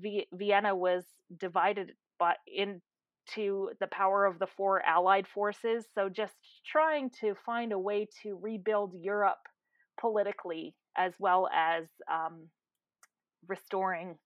v- 0.00 0.28
Vienna 0.32 0.74
was 0.74 1.04
divided 1.38 1.92
by 2.18 2.34
into 2.46 3.70
the 3.80 3.86
power 3.90 4.24
of 4.24 4.38
the 4.38 4.46
four 4.46 4.84
Allied 4.84 5.26
forces. 5.28 5.84
So 5.94 6.08
just 6.08 6.34
trying 6.66 7.10
to 7.20 7.34
find 7.46 7.72
a 7.72 7.78
way 7.78 8.08
to 8.22 8.38
rebuild 8.40 8.94
Europe 8.94 9.38
politically 10.00 10.74
as 10.96 11.12
well 11.18 11.48
as 11.54 11.84
um, 12.12 12.48
restoring 13.46 14.16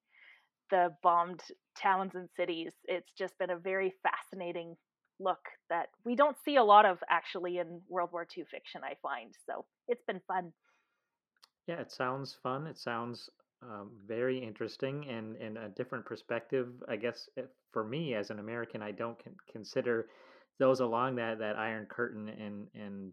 the 0.70 0.90
bombed 1.02 1.42
towns 1.76 2.14
and 2.14 2.28
cities. 2.36 2.72
It's 2.84 3.12
just 3.16 3.38
been 3.38 3.50
a 3.50 3.58
very 3.58 3.92
fascinating 4.02 4.76
look 5.20 5.40
that 5.68 5.88
we 6.04 6.16
don't 6.16 6.36
see 6.44 6.56
a 6.56 6.64
lot 6.64 6.84
of 6.86 6.98
actually 7.10 7.58
in 7.58 7.80
World 7.88 8.10
War 8.12 8.26
II 8.36 8.44
fiction, 8.50 8.80
I 8.84 8.94
find. 9.02 9.34
So 9.46 9.64
it's 9.88 10.02
been 10.06 10.20
fun. 10.26 10.52
Yeah, 11.66 11.80
it 11.80 11.92
sounds 11.92 12.36
fun. 12.42 12.66
It 12.66 12.78
sounds 12.78 13.30
um, 13.62 13.90
very 14.06 14.38
interesting 14.38 15.06
and, 15.08 15.36
and 15.36 15.56
a 15.56 15.68
different 15.68 16.04
perspective. 16.04 16.68
I 16.88 16.96
guess 16.96 17.28
eh, 17.38 17.42
for 17.72 17.84
me 17.84 18.14
as 18.14 18.30
an 18.30 18.38
American, 18.38 18.82
I 18.82 18.90
don't 18.92 19.22
con- 19.22 19.36
consider 19.50 20.08
those 20.58 20.80
along 20.80 21.16
that, 21.16 21.38
that 21.38 21.56
Iron 21.56 21.86
Curtain 21.86 22.28
and 22.28 22.66
and 22.74 23.12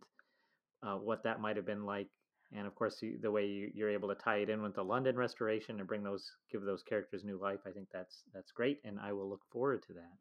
uh, 0.83 0.95
what 0.95 1.23
that 1.23 1.41
might 1.41 1.55
have 1.55 1.65
been 1.65 1.85
like. 1.85 2.07
And 2.55 2.65
of 2.65 2.73
course, 2.73 2.97
you, 3.01 3.19
the 3.21 3.29
way 3.29 3.45
you, 3.45 3.69
you're 3.75 3.91
able 3.91 4.09
to 4.09 4.15
tie 4.15 4.37
it 4.37 4.49
in 4.49 4.63
with 4.63 4.73
the 4.73 4.83
London 4.83 5.15
Restoration 5.15 5.77
and 5.79 5.87
bring 5.87 6.03
those, 6.03 6.31
give 6.51 6.63
those 6.63 6.81
characters 6.81 7.23
new 7.23 7.39
life, 7.39 7.59
I 7.67 7.71
think 7.71 7.89
that's 7.93 8.23
that's 8.33 8.51
great, 8.51 8.79
and 8.83 8.99
I 8.99 9.13
will 9.13 9.29
look 9.29 9.43
forward 9.51 9.83
to 9.87 9.93
that. 9.93 10.17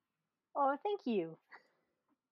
Oh, 0.55 0.76
thank 0.83 1.01
you. 1.07 1.39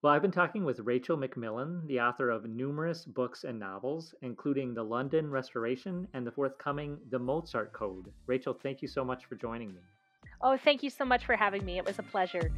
Well, 0.03 0.13
I've 0.13 0.21
been 0.21 0.31
talking 0.31 0.65
with 0.65 0.81
Rachel 0.81 1.17
McMillan, 1.17 1.87
the 1.87 2.01
author 2.01 2.29
of 2.29 2.45
numerous 2.45 3.07
books 3.07 3.45
and 3.45 3.59
novels, 3.59 4.15
including 4.21 4.75
The 4.75 4.83
London 4.83 5.31
Restoration 5.31 6.07
and 6.13 6.27
the 6.27 6.31
forthcoming 6.31 6.99
The 7.11 7.19
Mozart 7.19 7.73
Code. 7.73 8.13
Rachel, 8.27 8.53
thank 8.53 8.83
you 8.83 8.89
so 8.89 9.05
much 9.05 9.25
for 9.25 9.37
joining 9.37 9.75
me. 9.75 9.81
Oh, 10.43 10.59
thank 10.59 10.83
you 10.83 10.91
so 10.91 11.07
much 11.07 11.25
for 11.25 11.35
having 11.35 11.65
me. 11.65 11.79
It 11.79 11.87
was 11.87 11.99
a 11.99 12.03
pleasure. 12.03 12.53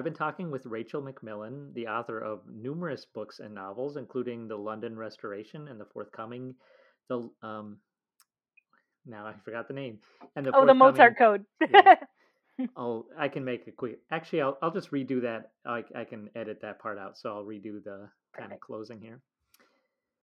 I've 0.00 0.04
been 0.04 0.14
talking 0.14 0.50
with 0.50 0.64
Rachel 0.64 1.02
McMillan, 1.02 1.74
the 1.74 1.86
author 1.86 2.18
of 2.18 2.40
numerous 2.50 3.04
books 3.04 3.38
and 3.38 3.54
novels, 3.54 3.98
including 3.98 4.48
The 4.48 4.56
London 4.56 4.96
Restoration 4.96 5.68
and 5.68 5.78
the 5.78 5.84
forthcoming 5.84 6.54
the 7.10 7.28
um 7.42 7.76
now 9.04 9.26
I 9.26 9.34
forgot 9.44 9.68
the 9.68 9.74
name 9.74 9.98
and 10.36 10.46
the 10.46 10.56
oh, 10.56 10.64
the 10.64 10.72
Mozart 10.72 11.18
Code. 11.18 11.44
yeah. 11.70 11.96
Oh, 12.76 13.06
I 13.18 13.28
can 13.28 13.44
make 13.44 13.66
a 13.68 13.72
quick. 13.72 14.00
Actually, 14.10 14.42
I'll 14.42 14.58
I'll 14.62 14.70
just 14.70 14.90
redo 14.90 15.22
that. 15.22 15.50
I 15.66 15.82
I 15.94 16.04
can 16.04 16.30
edit 16.34 16.60
that 16.62 16.78
part 16.78 16.98
out, 16.98 17.18
so 17.18 17.30
I'll 17.30 17.44
redo 17.44 17.82
the 17.82 18.08
kind 18.38 18.52
of 18.52 18.60
closing 18.60 19.00
here. 19.00 19.20